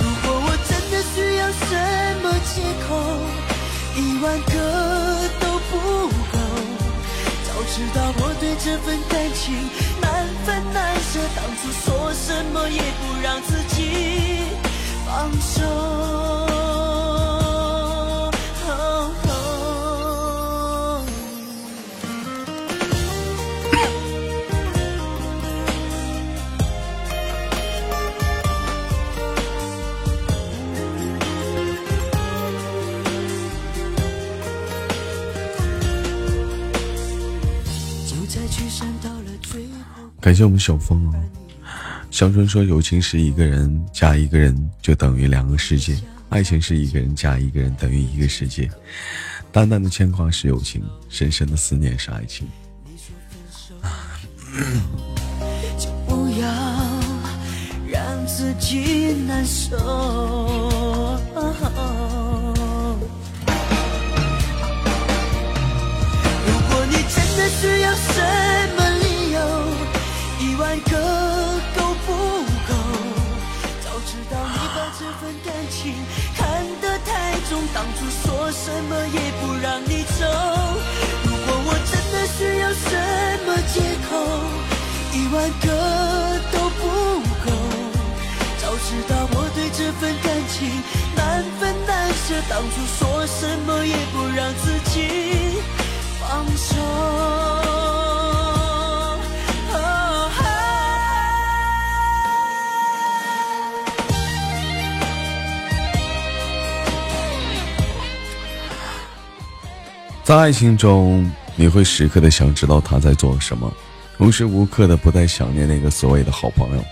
[0.00, 1.76] 如果我真的需要什
[2.22, 2.88] 么借口
[3.94, 6.38] 一万个都不够
[7.44, 9.54] 早知道我对这份感情
[10.00, 14.38] 难分难舍当初说什么也不让自己
[15.04, 16.57] 放手。
[40.28, 41.14] 感谢我们小峰哦。
[42.10, 45.96] 香春说：“友情是一个人加一个人就等于两个世界，
[46.28, 48.70] 爱情是一个人加一个人等于一个世界。
[49.50, 52.46] 淡淡的牵挂是友情，深深的思念是爱情。
[55.78, 56.46] 就不要
[57.90, 59.78] 让自己难受。
[66.44, 68.47] 如果你真的需要什
[75.08, 75.94] 这份感情
[76.36, 76.44] 看
[76.82, 80.20] 得太重，当初说什么也不让你走。
[81.24, 82.92] 如果我真的需要什
[83.46, 84.10] 么借口，
[85.14, 85.66] 一万个
[86.52, 86.82] 都不
[87.42, 87.46] 够。
[88.60, 90.68] 早知道我对这份感情
[91.16, 94.92] 难分难舍，当初说什么也不让自己
[96.20, 97.67] 放手。
[110.28, 111.26] 在爱情中，
[111.56, 113.72] 你会时刻的想知道他在做什么，
[114.18, 116.84] 无时无刻的不再想念那个所谓的好朋友。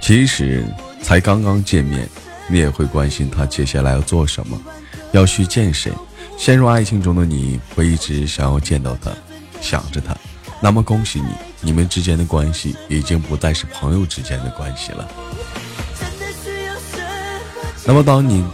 [0.00, 0.66] 即使
[1.00, 2.08] 才刚刚见面，
[2.48, 4.60] 你也会关心他接下来要做什么，
[5.12, 5.92] 要去见谁。
[6.36, 9.12] 陷入爱情中的你会一直想要见到他，
[9.60, 10.12] 想着他。
[10.60, 11.28] 那么恭喜你，
[11.60, 15.08] 你们之间的关系已经不再是朋友之间的关系了。
[17.84, 18.44] 那么当你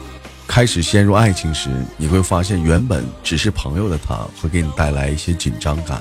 [0.47, 6.01] 开始陷入爱情时，你会发现原本只是朋友的他会给你带来一些紧张感。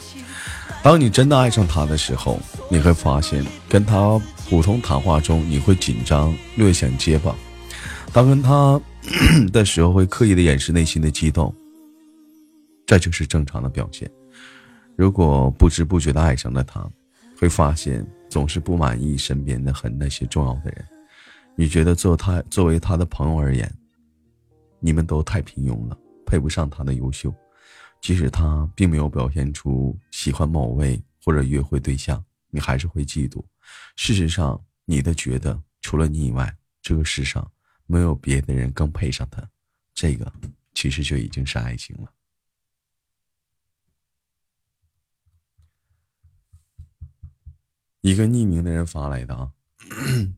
[0.84, 2.40] 当你真的爱上他的时候，
[2.70, 4.20] 你会发现跟他
[4.50, 7.34] 普通谈话中你会紧张，略显结巴；
[8.12, 8.82] 当跟他
[9.54, 11.54] 的时候会刻意的掩饰内心的激动，
[12.86, 14.10] 这就是正常的表现。
[14.98, 16.86] 如果不知不觉的爱上了他，
[17.40, 20.84] 会发现总是不满意身边的很那些重要的人。
[21.56, 23.72] 你觉得做他作为他的朋友而言，
[24.82, 27.34] 你们都太平庸了，配不上他的优秀。
[28.02, 33.46] 即使他并没有表现出喜欢某位或者约会对象，你还是会嫉妒。
[33.96, 37.50] 事实上，你的觉得除了你以外，这个世上
[37.86, 39.48] 没有别的人更配上他。
[39.94, 40.34] 这个
[40.74, 42.12] 其实就已经是爱情了。
[48.02, 49.52] 一个匿名的人发来的啊，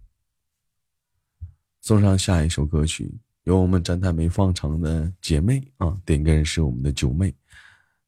[1.80, 7.34] 送上下一首歌曲，由我们站台没放成的姐妹啊，点歌人是我们的九妹，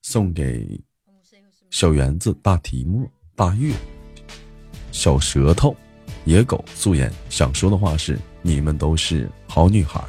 [0.01, 0.79] 送给
[1.69, 3.05] 小园子、大提莫、
[3.35, 3.75] 大月、
[4.93, 5.75] 小舌头、
[6.23, 7.11] 野狗、素颜。
[7.29, 10.01] 想说的话是：你们都是好女孩。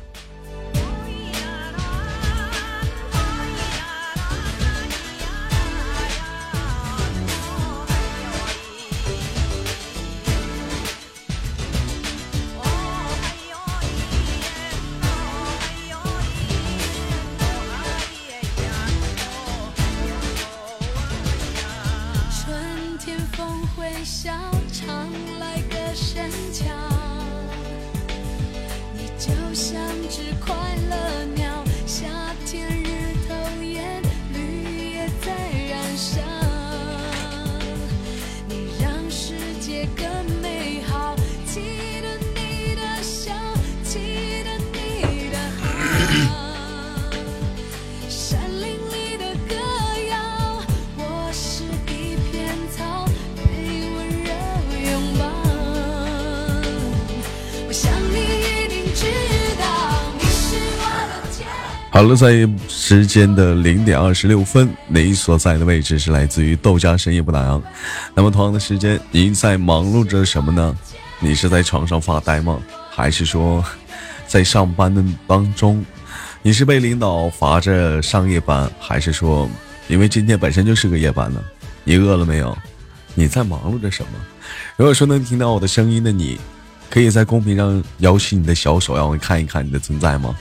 [62.09, 67.62] 了，在时间的零点二十六分，你所在的位置是来自于豆家深夜不打烊。
[68.15, 70.77] 那么同样的时间，您在忙碌着什么呢？
[71.20, 72.61] 你是在床上发呆吗？
[72.91, 73.65] 还是说
[74.27, 75.85] 在上班的当中？
[76.43, 79.49] 你是被领导罚着上夜班，还是说
[79.89, 81.43] 因为今天本身就是个夜班呢？
[81.85, 82.57] 你饿了没有？
[83.15, 84.11] 你在忙碌着什么？
[84.77, 86.39] 如果说能听到我的声音的你，
[86.91, 90.37] 可以在公屏上摇起你的小手，让我看一看你的存在吗？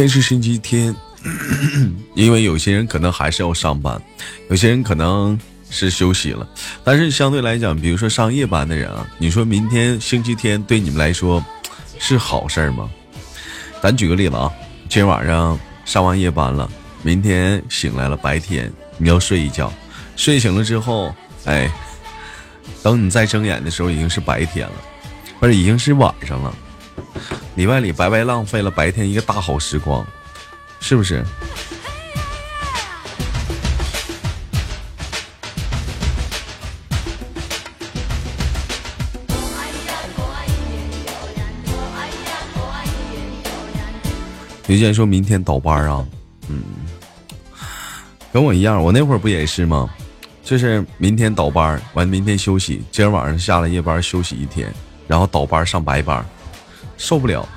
[0.00, 0.96] 天是星期天，
[2.16, 4.00] 因为有些人可能还是要上班，
[4.48, 6.48] 有些人可能是休息了。
[6.82, 11.44] 但是相对来讲，比如说上夜班的人啊，你说明天星期天对你们来说
[11.98, 12.88] 是好事吗？
[13.82, 14.50] 咱举个例子啊，
[14.88, 16.70] 今晚上上完夜班了，
[17.02, 19.70] 明天醒来了，白天你要睡一觉，
[20.16, 21.14] 睡醒了之后，
[21.44, 21.70] 哎，
[22.82, 24.74] 等你再睁眼的时候已经是白天了，
[25.38, 26.56] 或者已经是晚上了，
[27.60, 30.02] 里外里白白浪费了白天一个大好时光，
[30.80, 31.22] 是不是？
[44.66, 46.06] 有些人说明天倒班啊，
[46.48, 46.62] 嗯，
[48.32, 49.90] 跟我一样，我那会儿不也是吗？
[50.42, 54.72] 就是明天倒班，完明天休息，今儿晚上下了夜班休息一天，
[55.06, 56.24] 然后倒班上白班，
[57.00, 57.48] 受不了。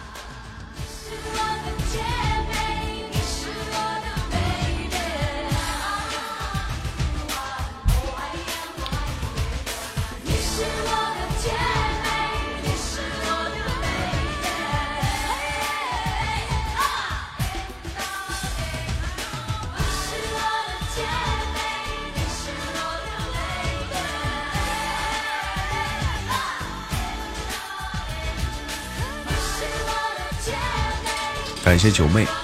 [31.74, 32.43] 感谢九妹。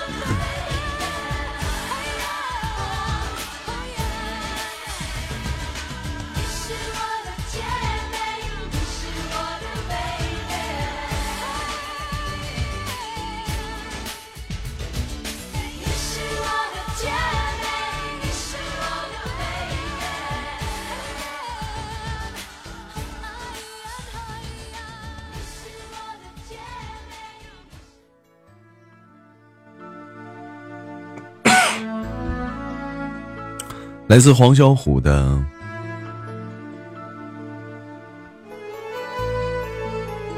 [34.10, 35.40] 来自黄小琥的，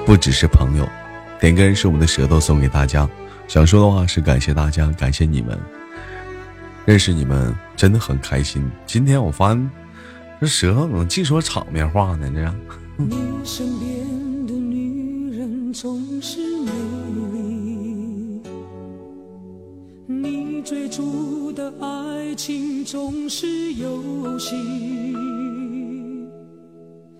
[0.06, 0.86] 不只是朋友，
[1.40, 3.10] 点歌人是我们的舌头送给大家。
[3.48, 5.58] 想说的话是感谢大家，感谢你们，
[6.84, 8.70] 认识你们真的很开心。
[8.86, 9.72] 今天我发现
[10.42, 12.30] 这舌头怎么净说场面话呢？
[12.36, 12.54] 这样。
[12.98, 13.16] 你
[13.46, 16.72] 身边的女人总是美
[17.32, 18.42] 丽，
[20.08, 24.56] 你追逐的爱情总是游戏，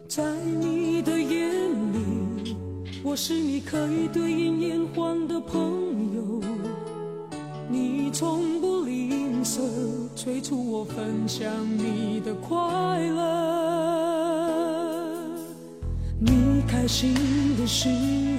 [0.08, 0.24] 在
[0.60, 1.50] 你的眼
[1.92, 2.56] 里，
[3.04, 5.60] 我是你可以对饮言欢的朋
[6.16, 6.42] 友，
[7.70, 9.60] 你从不吝啬
[10.16, 13.72] 催促我分享你的快乐。
[16.20, 17.16] 你开心
[17.58, 17.90] 的时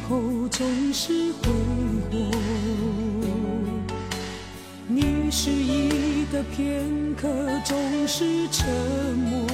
[0.09, 1.51] 候总是挥
[2.11, 2.31] 霍，
[5.25, 6.85] 你失意的片
[7.15, 7.29] 刻
[7.65, 7.79] 总
[8.09, 8.69] 是沉
[9.15, 9.47] 默。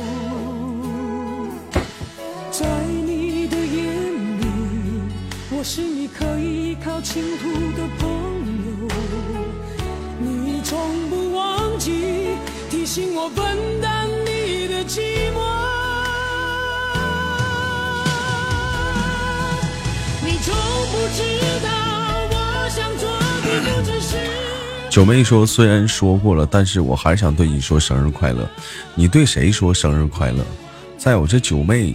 [2.50, 3.84] 在你的眼
[4.40, 4.46] 里，
[5.50, 8.08] 我是你可以依靠倾吐的朋
[8.64, 8.88] 友。
[10.18, 10.78] 你从
[11.10, 12.30] 不忘记
[12.70, 13.28] 提醒我
[24.98, 28.50] 九妹说：“虽然说过了，但是我还想对你说生日快乐。
[28.96, 30.44] 你对谁说生日快乐？
[30.96, 31.94] 再有这九妹，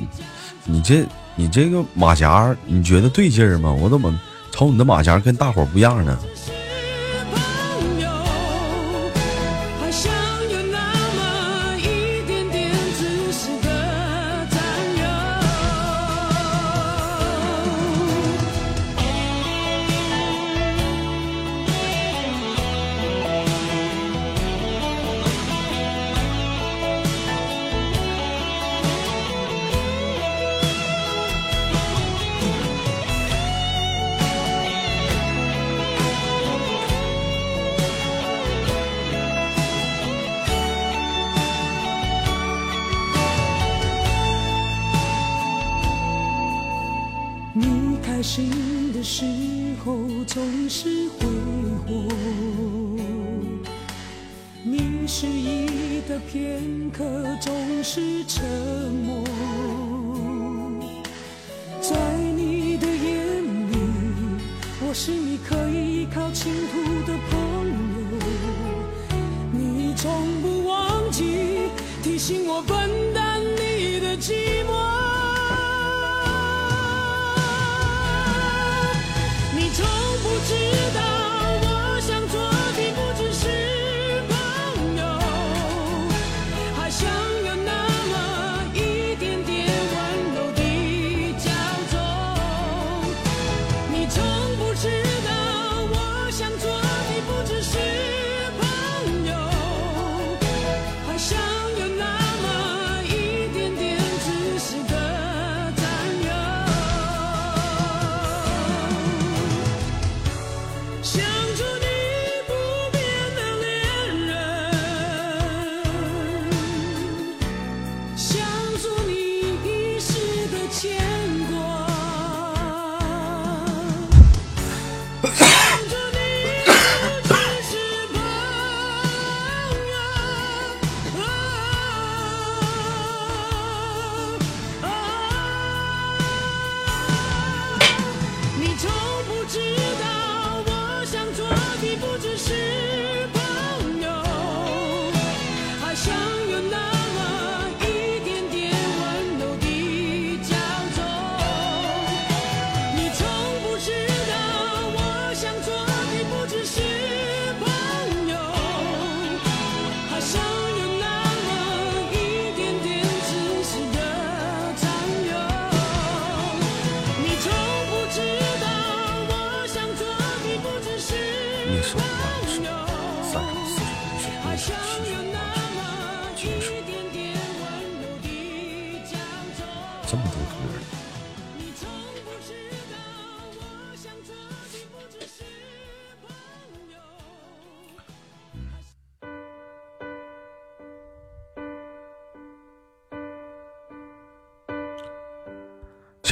[0.63, 1.03] 你这
[1.35, 3.73] 你这个马甲，你觉得对劲儿吗？
[3.73, 4.17] 我怎么
[4.53, 6.17] 瞅你的马甲跟大伙儿不一样呢？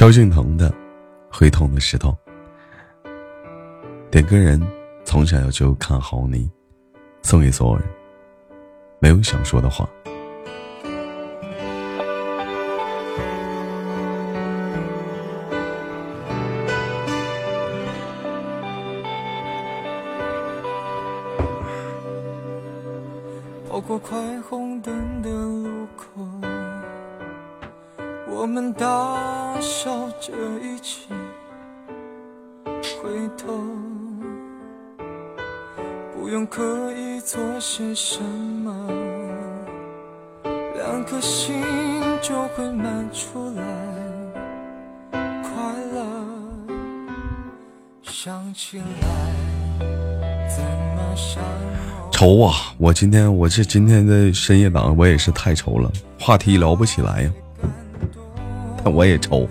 [0.02, 0.68] 萧敬腾的
[1.30, 2.12] 《会痛的石头》，
[4.10, 4.60] 点歌人
[5.04, 6.50] 从小就看好你，
[7.22, 7.84] 送给所有人。
[8.98, 9.88] 没有想说的话。
[53.02, 57.32] 今天我这今天的深夜档我也是太愁了，话题聊不起来呀，
[58.84, 59.48] 但我也愁。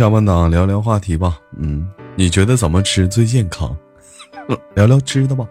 [0.00, 1.38] 下半档聊聊话题吧。
[1.58, 1.86] 嗯，
[2.16, 3.76] 你觉得怎么吃最健康？
[4.74, 5.46] 聊聊吃的吧。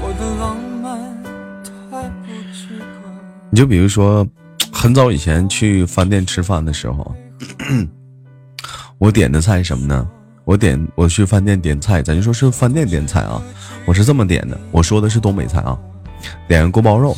[0.00, 1.24] 我的浪漫
[1.90, 2.80] 太不值。
[3.50, 4.24] 你就比如说，
[4.72, 7.12] 很早以前去饭店吃饭的时候，
[9.02, 10.08] 我点的菜什么呢？
[10.44, 13.42] 我点我去饭店点菜，咱就说是饭店点菜啊，
[13.84, 15.76] 我是这么点的，我说的是东北菜啊，
[16.46, 17.16] 点个锅包肉，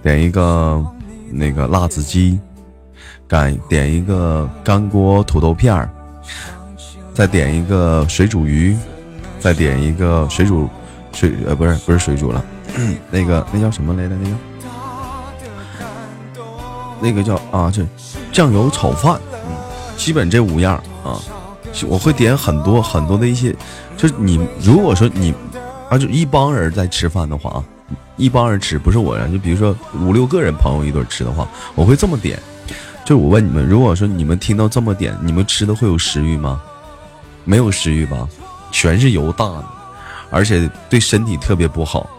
[0.00, 0.80] 点一个
[1.28, 2.38] 那个辣子鸡，
[3.26, 5.90] 干点一个干锅土豆片儿，
[7.12, 8.76] 再点一个水煮鱼，
[9.40, 10.68] 再点一个水煮
[11.10, 12.44] 水呃不是不是水煮了，
[13.10, 14.14] 那个那叫什么来着？
[14.14, 14.36] 那个
[17.00, 17.84] 那个叫啊这
[18.32, 19.20] 酱油炒饭，
[19.96, 21.20] 基本这五样啊，
[21.88, 23.54] 我会点很多很多的一些，
[23.96, 25.34] 就是你如果说你
[25.88, 27.64] 啊就一帮人在吃饭的话啊，
[28.16, 32.38] 一帮人吃不是我呀，就比如说五六个人朋友一顿吃的话，我会这么点。
[33.04, 36.60] 就是我问你们，如果说你们听到这么点，你们吃的会有食欲吗？
[37.44, 38.26] 没有食欲吧？
[38.72, 39.64] 全是油大的，
[40.28, 42.10] 而且对身体特别不好，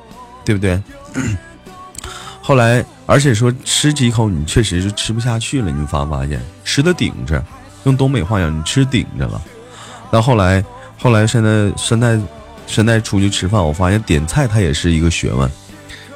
[0.45, 0.81] 对不对？
[2.41, 7.43] 后来，而且说吃几口你确实是吃不下去了，你发没发现吃的顶着，
[7.87, 9.41] 用东北话讲，你吃顶着了。
[10.11, 10.63] 到后来，
[10.99, 12.19] 后来现在现在
[12.67, 15.49] 现在出去吃饭，我发现点菜它也是一个学问。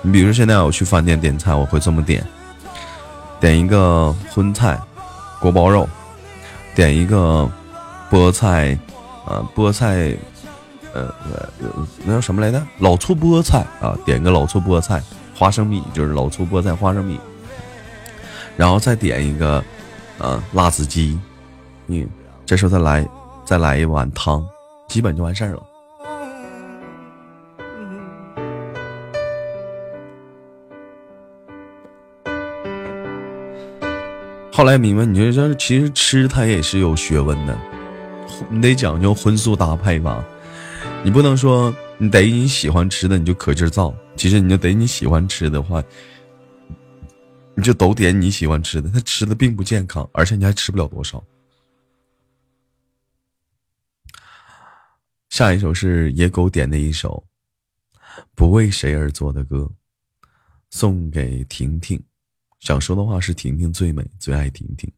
[0.02, 2.22] 你比如说现在我去饭店点菜，我会这么点：
[3.39, 4.77] 点一个荤菜，
[5.39, 5.88] 锅包肉；
[6.76, 7.49] 点一个
[8.11, 8.77] 菠菜，
[9.26, 10.14] 呃，菠菜，
[10.93, 11.49] 呃呃，
[12.03, 12.61] 那叫什么来着？
[12.80, 15.02] 老醋菠菜啊，点个老醋菠菜。
[15.34, 17.19] 花生米就是老醋菠菜花生米，
[18.56, 19.64] 然后再点一个，
[20.19, 21.18] 呃，辣子鸡，
[21.85, 22.07] 你，
[22.45, 23.07] 这时候再来
[23.45, 24.45] 再来一碗汤，
[24.87, 25.63] 基本就完事儿了。
[34.53, 37.57] 后来明白，你就说其实吃它也是有学问的，
[38.49, 40.23] 你得讲究荤素搭配吧，
[41.03, 43.93] 你不能说你得你喜欢吃的你就可劲儿造。
[44.15, 45.81] 其实你就得你喜欢吃的话，
[47.55, 51.23] 你就都点你喜欢吃的，他吃的并不健康，而且你还吃不了多少。
[55.31, 57.25] 下一首是野狗点的一首
[58.35, 59.71] 不为谁而作的歌，
[60.69, 61.97] 送给婷婷。
[62.59, 64.91] 想说的话是婷婷最美，最爱婷婷。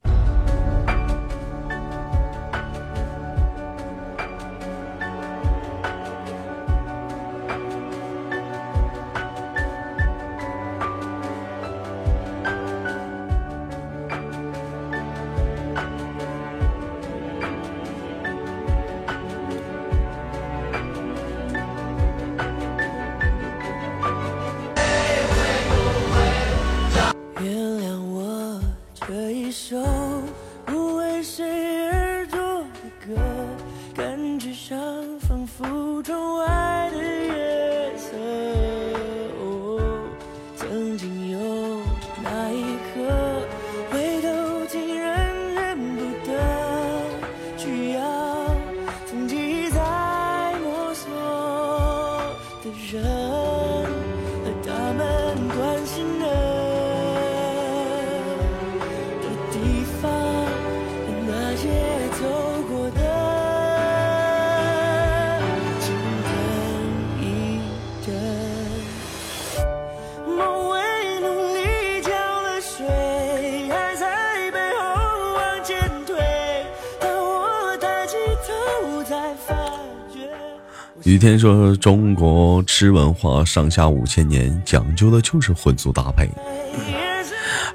[81.24, 86.30] 天说：“中国吃文化上下五千年，讲究的就是荤素搭配。”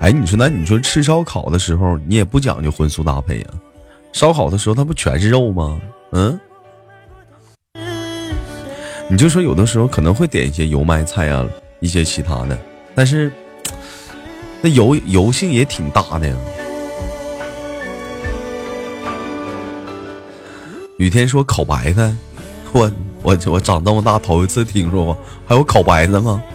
[0.01, 3.47] 哎，你说那你说吃烧烤的时候，你也不讲究荤素搭配呀？
[4.13, 5.81] 烧烤的时候，它不全是肉吗？
[6.13, 6.39] 嗯，
[9.09, 11.49] 你就说有的时候可能会点一些油麦菜啊，
[11.81, 12.59] 一些其他的，
[12.95, 13.33] 但是
[14.61, 16.37] 那油油性也挺大的呀。
[20.99, 22.15] 雨天说烤白菜，
[22.73, 22.93] 我。
[23.29, 26.43] 我我长这么大头一次听说过，还有烤白菜吗？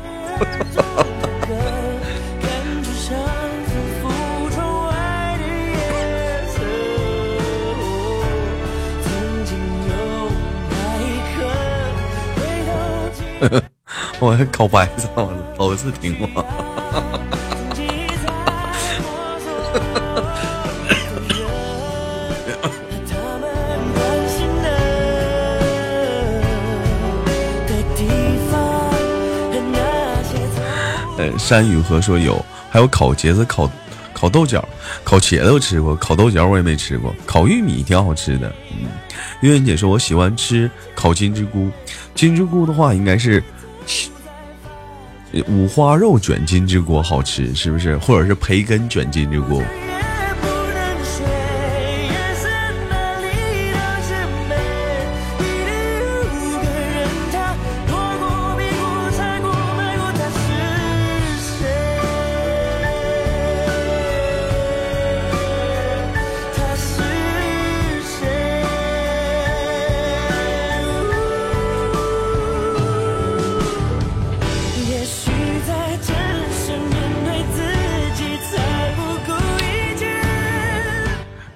[14.19, 16.27] 我还烤白的，我头一次听过。
[31.43, 33.69] 山雨荷说有，还有烤茄子、烤
[34.13, 34.65] 烤豆角、
[35.03, 38.49] 烤茄子我吃过，烤豆角我也没吃过，烤玉米挺好吃的。
[38.71, 38.87] 嗯，
[39.41, 41.69] 月月姐说我喜欢吃烤金针菇，
[42.15, 43.43] 金针菇的话应该是
[45.47, 47.97] 五花肉卷金针菇好吃，是不是？
[47.97, 49.61] 或者是培根卷金针菇？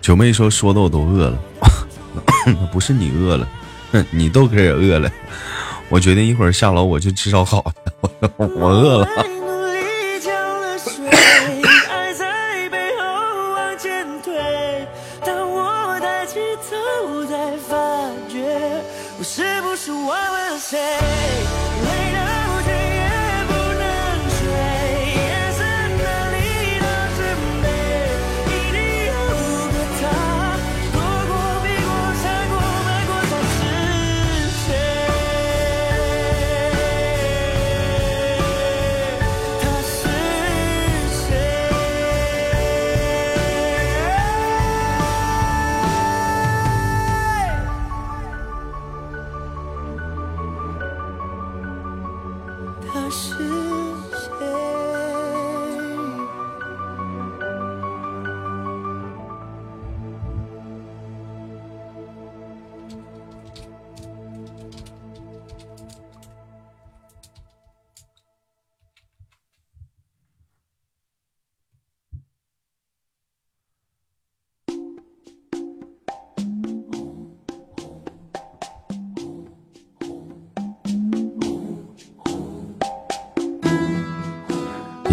[0.08, 1.38] 九妹说：“说的我都饿了，
[2.72, 3.46] 不是你饿了，
[4.10, 5.12] 你豆哥也饿了。
[5.90, 7.74] 我决定一会儿下楼我去吃烧烤，
[8.38, 9.08] 我饿了。”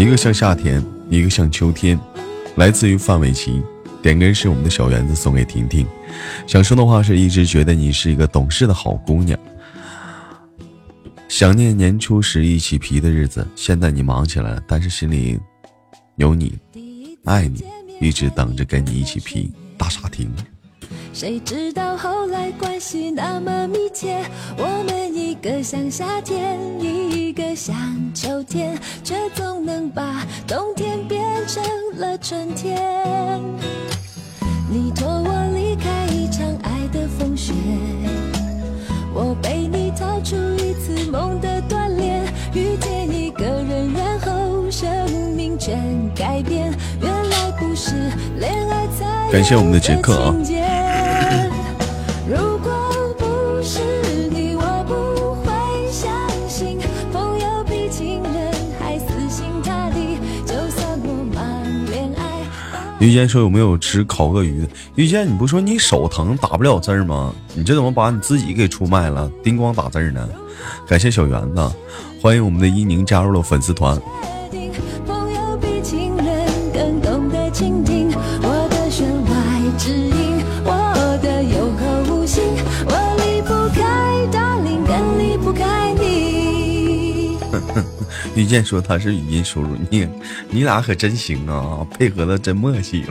[0.04, 1.98] 一个像夏天，一个像秋天，
[2.56, 3.62] 来自于范玮琪。
[4.02, 5.86] 点歌是我们的小园子送给婷婷，
[6.46, 9.40] 想说的话是一直觉得你是一个懂事的好姑娘，
[11.26, 15.40] 想念年初时一起皮的日子，现在你忙起来了，但是心里
[16.16, 16.52] 有你，
[17.24, 17.64] 爱你，
[17.98, 19.50] 一直等着跟你一起皮。
[19.78, 20.30] 大傻婷。
[21.14, 24.20] 谁知道后来关系那么密切，
[24.58, 27.76] 我们一个像夏天，一个像
[28.12, 31.62] 秋天，却总能把冬天变成
[31.98, 33.40] 了春天。
[34.68, 37.52] 你托我离开一场爱的风雪，
[39.14, 42.24] 我陪你逃出一次梦的锻炼，
[42.54, 44.90] 遇见一个人，然后生
[45.36, 45.78] 命全
[46.12, 46.76] 改变。
[47.00, 47.92] 原来不是
[48.40, 50.34] 恋爱才感谢我们的杰克啊。
[63.04, 64.68] 遇见说有没有吃烤鳄鱼的？
[64.94, 67.34] 遇见你不说你手疼打不了字儿吗？
[67.54, 69.30] 你这怎么把你自己给出卖了？
[69.42, 70.26] 叮咣打字儿呢？
[70.88, 71.70] 感谢小圆子，
[72.22, 74.00] 欢迎我们的伊宁加入了粉丝团。
[88.34, 90.08] 遇见说他是语音输入，你
[90.50, 93.04] 你俩可真行啊，配合的真默契。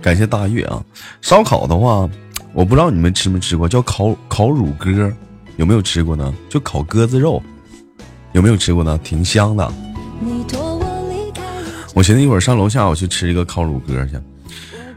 [0.00, 0.82] 感谢大月啊！
[1.20, 2.08] 烧烤的话，
[2.52, 5.10] 我不知道你们吃没吃过，叫烤烤乳鸽，
[5.56, 6.34] 有没有吃过呢？
[6.48, 7.40] 就烤鸽子肉，
[8.32, 8.98] 有没有吃过呢？
[9.02, 9.72] 挺香的。
[11.94, 14.18] 我寻思一会儿上楼下我去吃一个烤乳鸽去。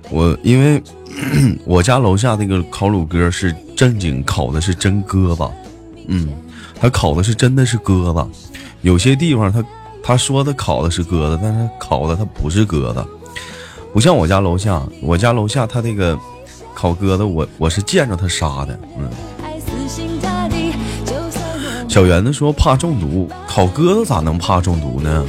[0.10, 0.82] 我因为
[1.66, 5.44] 我家楼下那个烤乳鸽是正经烤的是真鸽子，
[6.08, 6.30] 嗯，
[6.86, 8.24] 他烤的是真的是鸽子。
[8.84, 9.66] 有些地方他
[10.04, 13.04] 他说他烤的是鸽子，但是烤的他不是鸽子，
[13.92, 16.16] 不像我家楼下，我家楼下他那个
[16.76, 19.10] 烤鸽子，我我是见着他杀的，嗯。
[21.90, 25.26] 小圆子说怕中毒，烤鸽子咋能怕中毒呢？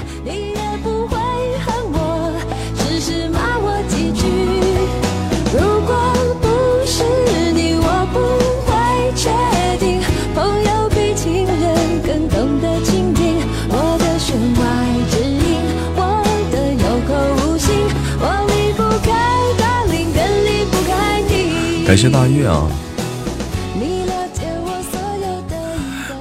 [21.86, 22.68] 感谢大月啊！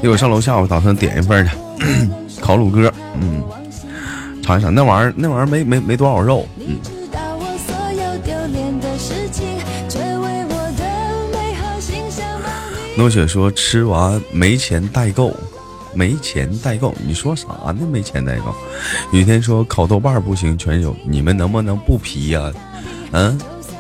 [0.04, 1.54] 一会儿上楼下，我打算点一份去
[2.40, 3.44] 烤乳鸽，嗯，
[4.44, 6.78] 尝一尝那玩意儿，那玩意儿没没没多少肉，嗯。
[12.98, 15.36] 诺雪说吃完没钱代购，
[15.94, 17.88] 没钱代购，你说啥呢？
[17.92, 18.56] 没钱代购。
[19.12, 22.54] 雨天说烤豆瓣不行，全有，你们能不能不皮呀、
[23.12, 23.38] 嗯，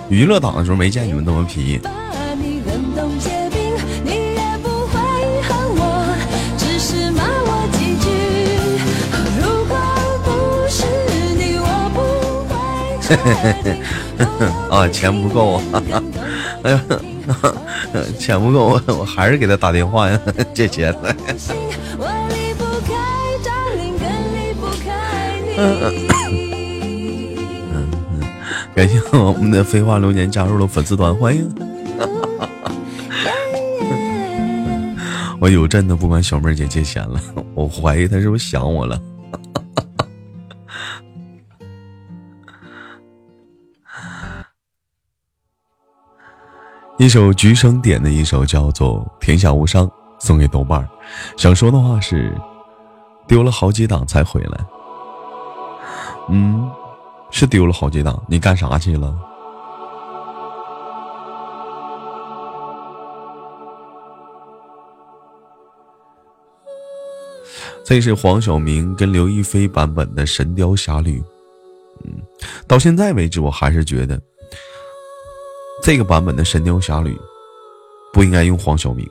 [0.10, 1.80] 娱乐党的时候没见你们这么皮。
[1.84, 1.90] 把
[2.36, 3.60] 你冷冻结冰，
[4.04, 4.94] 你也不会
[5.42, 6.16] 恨我，
[6.58, 8.06] 只是骂我几句。
[9.42, 9.76] 如果
[10.24, 10.28] 不
[10.70, 10.86] 是
[11.36, 11.98] 你，我不
[12.48, 12.54] 会
[13.02, 13.08] 确
[13.64, 13.68] 定。
[14.70, 15.62] 啊，钱不够啊！
[16.64, 16.80] 哎呀，
[18.20, 20.20] 钱不够，我我还是给他打电话呀，
[20.54, 21.16] 借钱来。
[21.98, 22.54] 我离
[28.76, 31.50] 感谢我们的飞花流年加入了粉丝团，欢迎。
[35.40, 37.18] 我有真的不管小妹儿姐借钱了，
[37.54, 39.00] 我怀疑她是不是想我了。
[46.98, 49.88] 一首菊生点的一首叫做《天下无伤》，
[50.20, 50.90] 送给豆瓣儿。
[51.38, 52.36] 想说的话是：
[53.26, 54.66] 丢了好几档才回来。
[56.30, 56.70] 嗯，
[57.32, 59.14] 是丢了好几档，你干啥去了？
[67.88, 71.20] 这是黄晓明跟刘亦菲版本的《神雕侠侣》。
[72.04, 72.20] 嗯，
[72.68, 74.20] 到现在为止，我还是觉得
[75.84, 77.14] 这个版本的《神雕侠侣》
[78.12, 79.08] 不应该用黄晓明。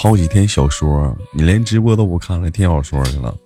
[0.00, 3.36] 好几天小说，你连直播都不看了，听小说去了。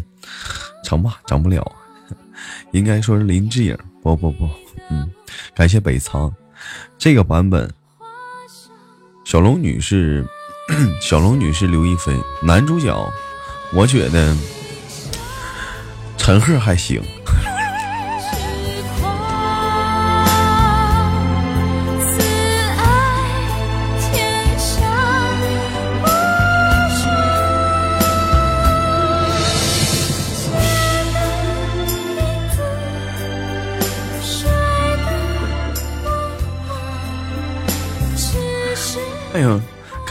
[0.84, 1.64] 成吧，整不了。
[2.72, 4.46] 应该说是林志颖，不不不，
[4.90, 5.10] 嗯，
[5.54, 6.30] 感谢北仓。
[6.98, 7.72] 这个版本，
[9.24, 10.22] 小龙女是
[11.00, 12.12] 小龙女是刘亦菲，
[12.42, 13.10] 男主角，
[13.72, 14.36] 我觉得
[16.18, 17.02] 陈赫还行。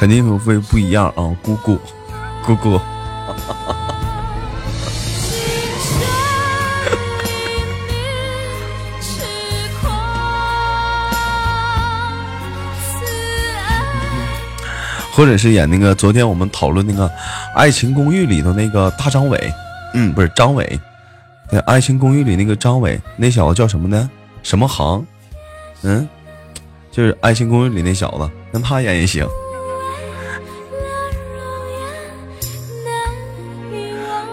[0.07, 1.35] 肯定会不一样啊！
[1.41, 1.77] 姑姑，
[2.45, 2.79] 姑姑，
[15.11, 17.05] 或者是演那个昨天我们讨论那个
[17.53, 19.53] 《爱情公寓》里头那个大张伟，
[19.93, 20.79] 嗯，不是张伟，
[21.49, 24.09] 对，《爱情公寓》里那个张伟，那小子叫什么呢？
[24.41, 25.05] 什么航？
[25.81, 26.07] 嗯，
[26.93, 29.27] 就是《爱情公寓》里那小子，让他演也行。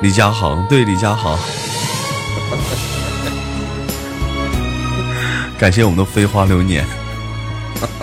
[0.04, 1.38] 李佳航，对李佳航，
[5.58, 6.84] 感谢我们的飞花流年，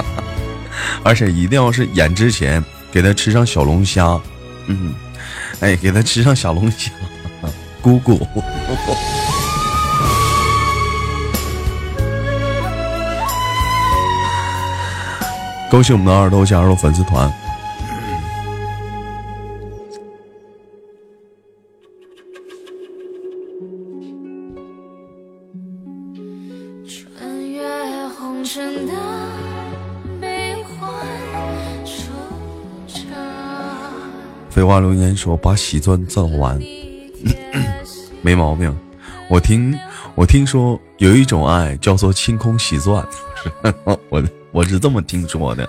[1.06, 4.20] 而且一定要是演之前给他吃上小龙虾，
[4.66, 4.96] 嗯，
[5.60, 6.90] 哎，给他吃上小龙虾，
[7.84, 8.28] 姑姑，
[15.70, 17.32] 恭喜我们的二豆加入粉丝团。
[34.52, 36.60] 废话留言说把喜钻造完，
[38.22, 38.78] 没毛病。
[39.30, 39.74] 我听
[40.14, 43.06] 我听说有一种爱叫做清空喜钻，
[44.10, 44.22] 我
[44.52, 45.68] 我是这么听说的。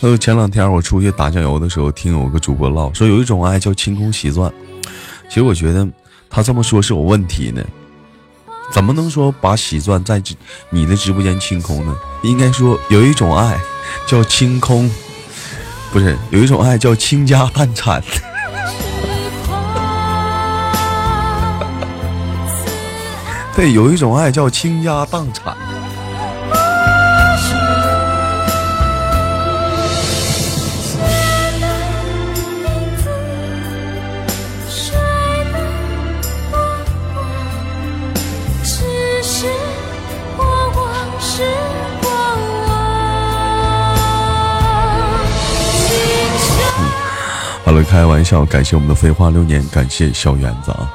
[0.00, 4.50] 还 有前两天我出去打酱油的时候，听有个主播唠说有一种爱叫清空喜钻。
[5.28, 5.86] 其实我觉得
[6.30, 7.64] 他这么说是有问题的，
[8.72, 10.22] 怎么能说把喜钻在
[10.70, 11.94] 你的直播间清空呢？
[12.22, 13.60] 应该说有一种爱
[14.06, 14.90] 叫清空，
[15.94, 18.02] 不是有一种爱叫倾家荡产。
[23.54, 25.56] 对，有一种爱叫倾家荡产。
[47.74, 50.88] 了，开玩笑，感谢我们的飞花流年，感谢小园子啊。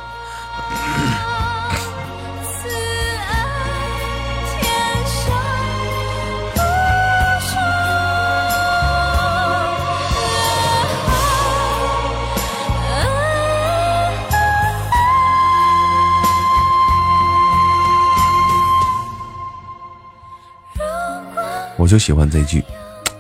[21.77, 22.63] 我就喜欢这句，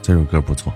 [0.01, 0.71] 这首歌不错。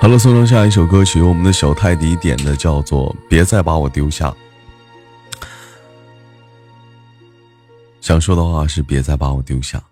[0.00, 4.30] 好了，送上下一首歌曲，我们的小泰迪点的叫做《别再把我丢下》。
[8.00, 9.84] 想说的话是别再把我丢下。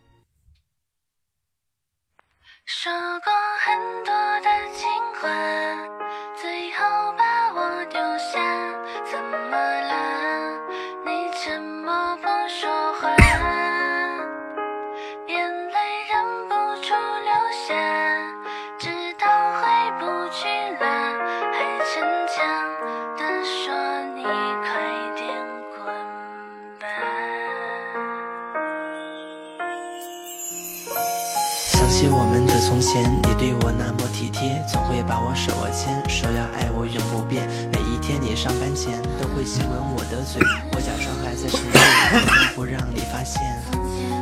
[32.79, 37.43] 从前，你对我那么体贴，总会把我手握牵，说要爱我永不变。
[37.75, 40.39] 每一天你上班前都会亲吻我的嘴，
[40.71, 43.43] 我假装还在深夜，不让你发现。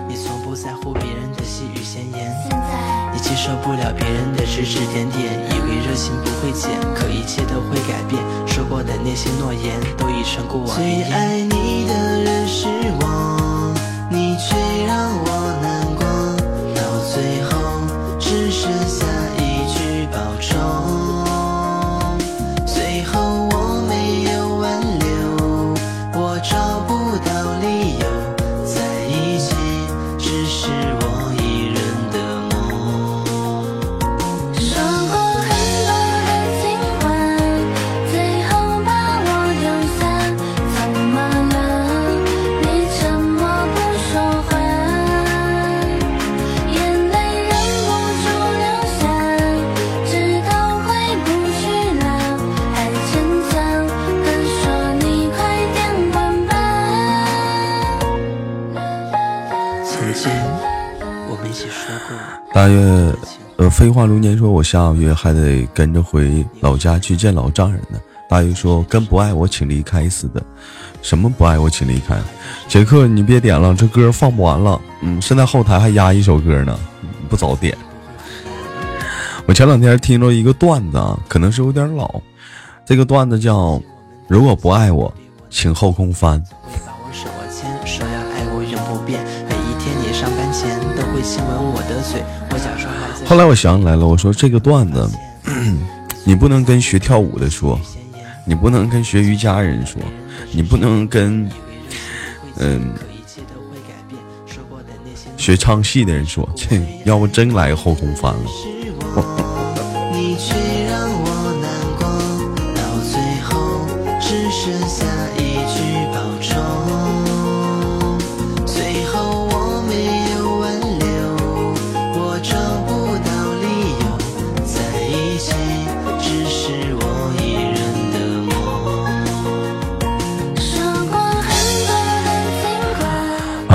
[0.09, 2.33] 你从不在乎别人的细语闲言，
[3.13, 8.17] 你接受不了别人的指指点点，以为热情不会减，可一切都会改变。
[8.49, 10.75] 说过的那些诺言都已成过往。
[10.75, 11.93] 最爱你的
[12.25, 12.69] 人是
[13.05, 13.05] 我，
[62.67, 63.15] 大约，
[63.59, 67.97] 呃，废话如年说，我下个月还得跟着回老家去见老丈人呢。
[68.29, 70.43] 大约说，跟不爱我请离开似的。
[71.01, 72.19] 什么不爱我请离开？
[72.67, 74.81] 杰克，你别点了，这歌放不完了。
[75.01, 76.77] 嗯，现在后台还压一首歌呢，
[77.29, 77.73] 不早点。
[79.47, 82.21] 我前两天听着一个段子，啊，可能是有点老。
[82.85, 83.81] 这个段子叫：
[84.27, 85.15] 如果不爱我，
[85.51, 86.43] 请后空翻。
[93.29, 95.11] 后来我想起来了，我说这个段子，
[96.25, 97.79] 你不能跟学跳舞的说，
[98.45, 100.01] 你不能跟学瑜伽人说，
[100.53, 101.49] 你不能跟
[102.59, 102.93] 嗯
[105.37, 109.47] 学唱戏的人说，切要不真来个后空翻了。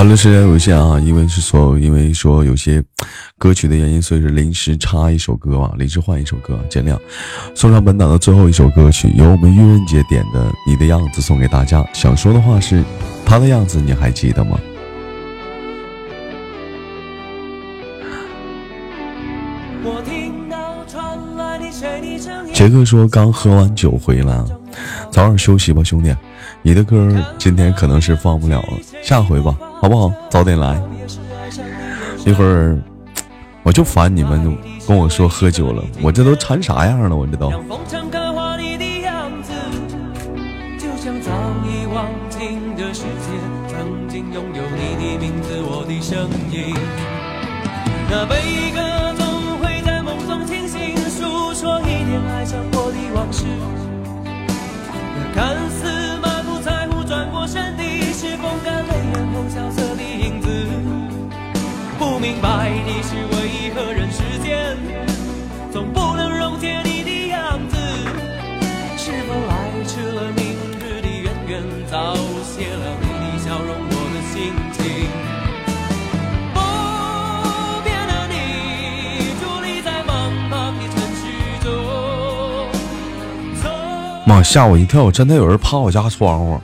[0.02, 2.82] 好了，时间有限啊，因为是说，因为说有些
[3.38, 6.98] 歌曲的原因，所以是临时插一首歌啊，临时换一首歌，见谅。
[7.54, 11.86] 送上本档的最后一首歌曲，由我们愚人节点的《你的样子》送给大家。
[11.92, 12.82] 想说的话是，
[13.24, 14.58] 他的样子你还记得吗？
[22.52, 24.44] 杰克说刚喝完酒回来，
[25.12, 26.12] 早点休息吧，兄弟。
[26.62, 30.12] 你的歌今天可能是放不了了，下回吧，好不好？
[30.30, 30.80] 早点来。
[32.24, 32.78] 一会儿
[33.64, 34.56] 我就烦你们
[34.86, 37.16] 跟我说喝酒了，我这都馋啥样了？
[37.16, 37.52] 我这都。
[62.42, 64.76] 白你是为何人世间
[65.70, 67.76] 总不能溶解你的样子，
[68.98, 74.82] 是否来迟了明日的渊源，早谢了你的笑容，我的心情。
[76.52, 76.58] 不
[77.84, 78.34] 变的你，
[79.38, 80.10] 伫立在茫
[80.50, 81.22] 茫的城市
[81.62, 81.70] 中。
[84.26, 86.60] 妈吓我一跳，真的有人趴我家窗户，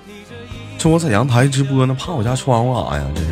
[0.76, 3.06] 这我在阳台直播呢，趴我家窗户干啥呀？
[3.14, 3.28] 这是。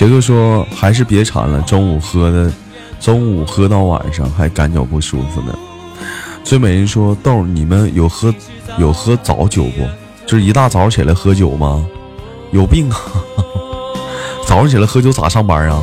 [0.00, 2.50] 杰哥说：“还是别馋了，中午喝的，
[2.98, 5.54] 中午喝到晚上还感觉不舒服呢。”
[6.42, 8.34] 最美人说：“豆，你们有喝
[8.78, 9.86] 有喝早酒不？
[10.24, 11.86] 就是一大早起来喝酒吗？
[12.50, 12.96] 有病啊！
[14.48, 15.82] 早上起来喝酒咋上班啊？”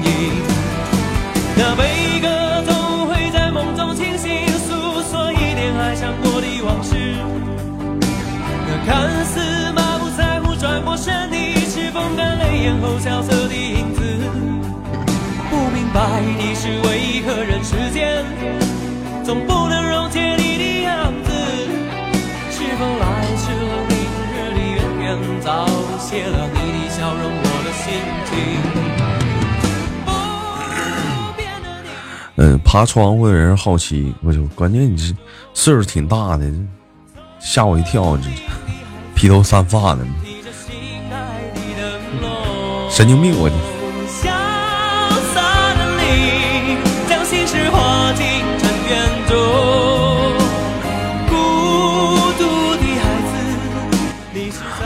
[1.63, 2.27] 那悲歌
[2.65, 4.73] 总会在梦中清醒，诉
[5.03, 6.95] 说一点爱上过的往事。
[8.65, 11.37] 那看似满不在乎转过身的，
[11.69, 14.01] 是风干泪眼后萧瑟的影子。
[15.51, 16.01] 不明白
[16.39, 18.25] 的是为何人世间
[19.23, 21.29] 总不能溶解你的样子？
[22.49, 23.05] 是否来
[23.37, 23.95] 迟了明
[24.33, 25.67] 日的远远，早
[25.99, 27.93] 谢了你的笑容，我的心
[28.25, 29.20] 情。
[32.43, 35.15] 嗯，爬窗户的人好奇，我就关键你这
[35.53, 36.51] 岁数挺大的，
[37.39, 38.23] 吓我一跳，这
[39.13, 39.99] 披头散发的，
[42.89, 43.35] 神经病！
[43.37, 43.55] 我的。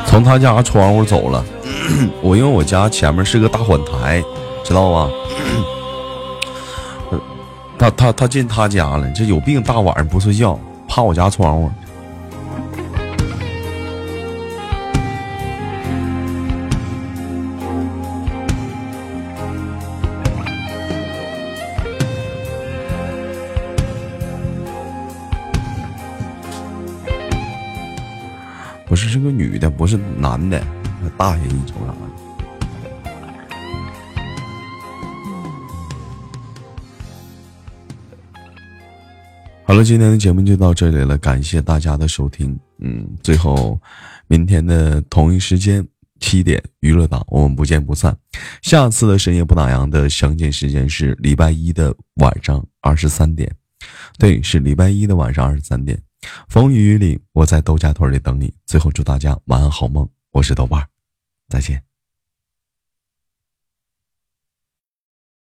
[0.06, 1.46] 从他家窗户走了，
[2.22, 4.22] 我因为我家前面是个大缓台，
[4.62, 5.10] 知道吧？
[7.86, 11.70] 他他他进他家了，这有病，大晚上不睡觉，趴我家窗户。
[28.88, 30.60] 不是，是个女的，不是男的，
[31.16, 31.94] 大爷，你瞅啥
[39.76, 42.58] 好了，今天的节目就到这里了，感谢大家的收听。
[42.80, 43.78] 嗯，最后，
[44.26, 45.86] 明天的同一时间
[46.22, 48.18] 七点娱乐档，我们不见不散。
[48.62, 53.54] 下次的深夜不打烊的相见时间是礼拜一的晚上二十三点，
[54.18, 56.02] 对，是礼拜一的晚上二十三点。
[56.48, 58.54] 风雨里，我在豆家屯里等你。
[58.66, 60.88] 最后，祝大家晚安好梦，我是豆瓣，
[61.50, 61.84] 再见。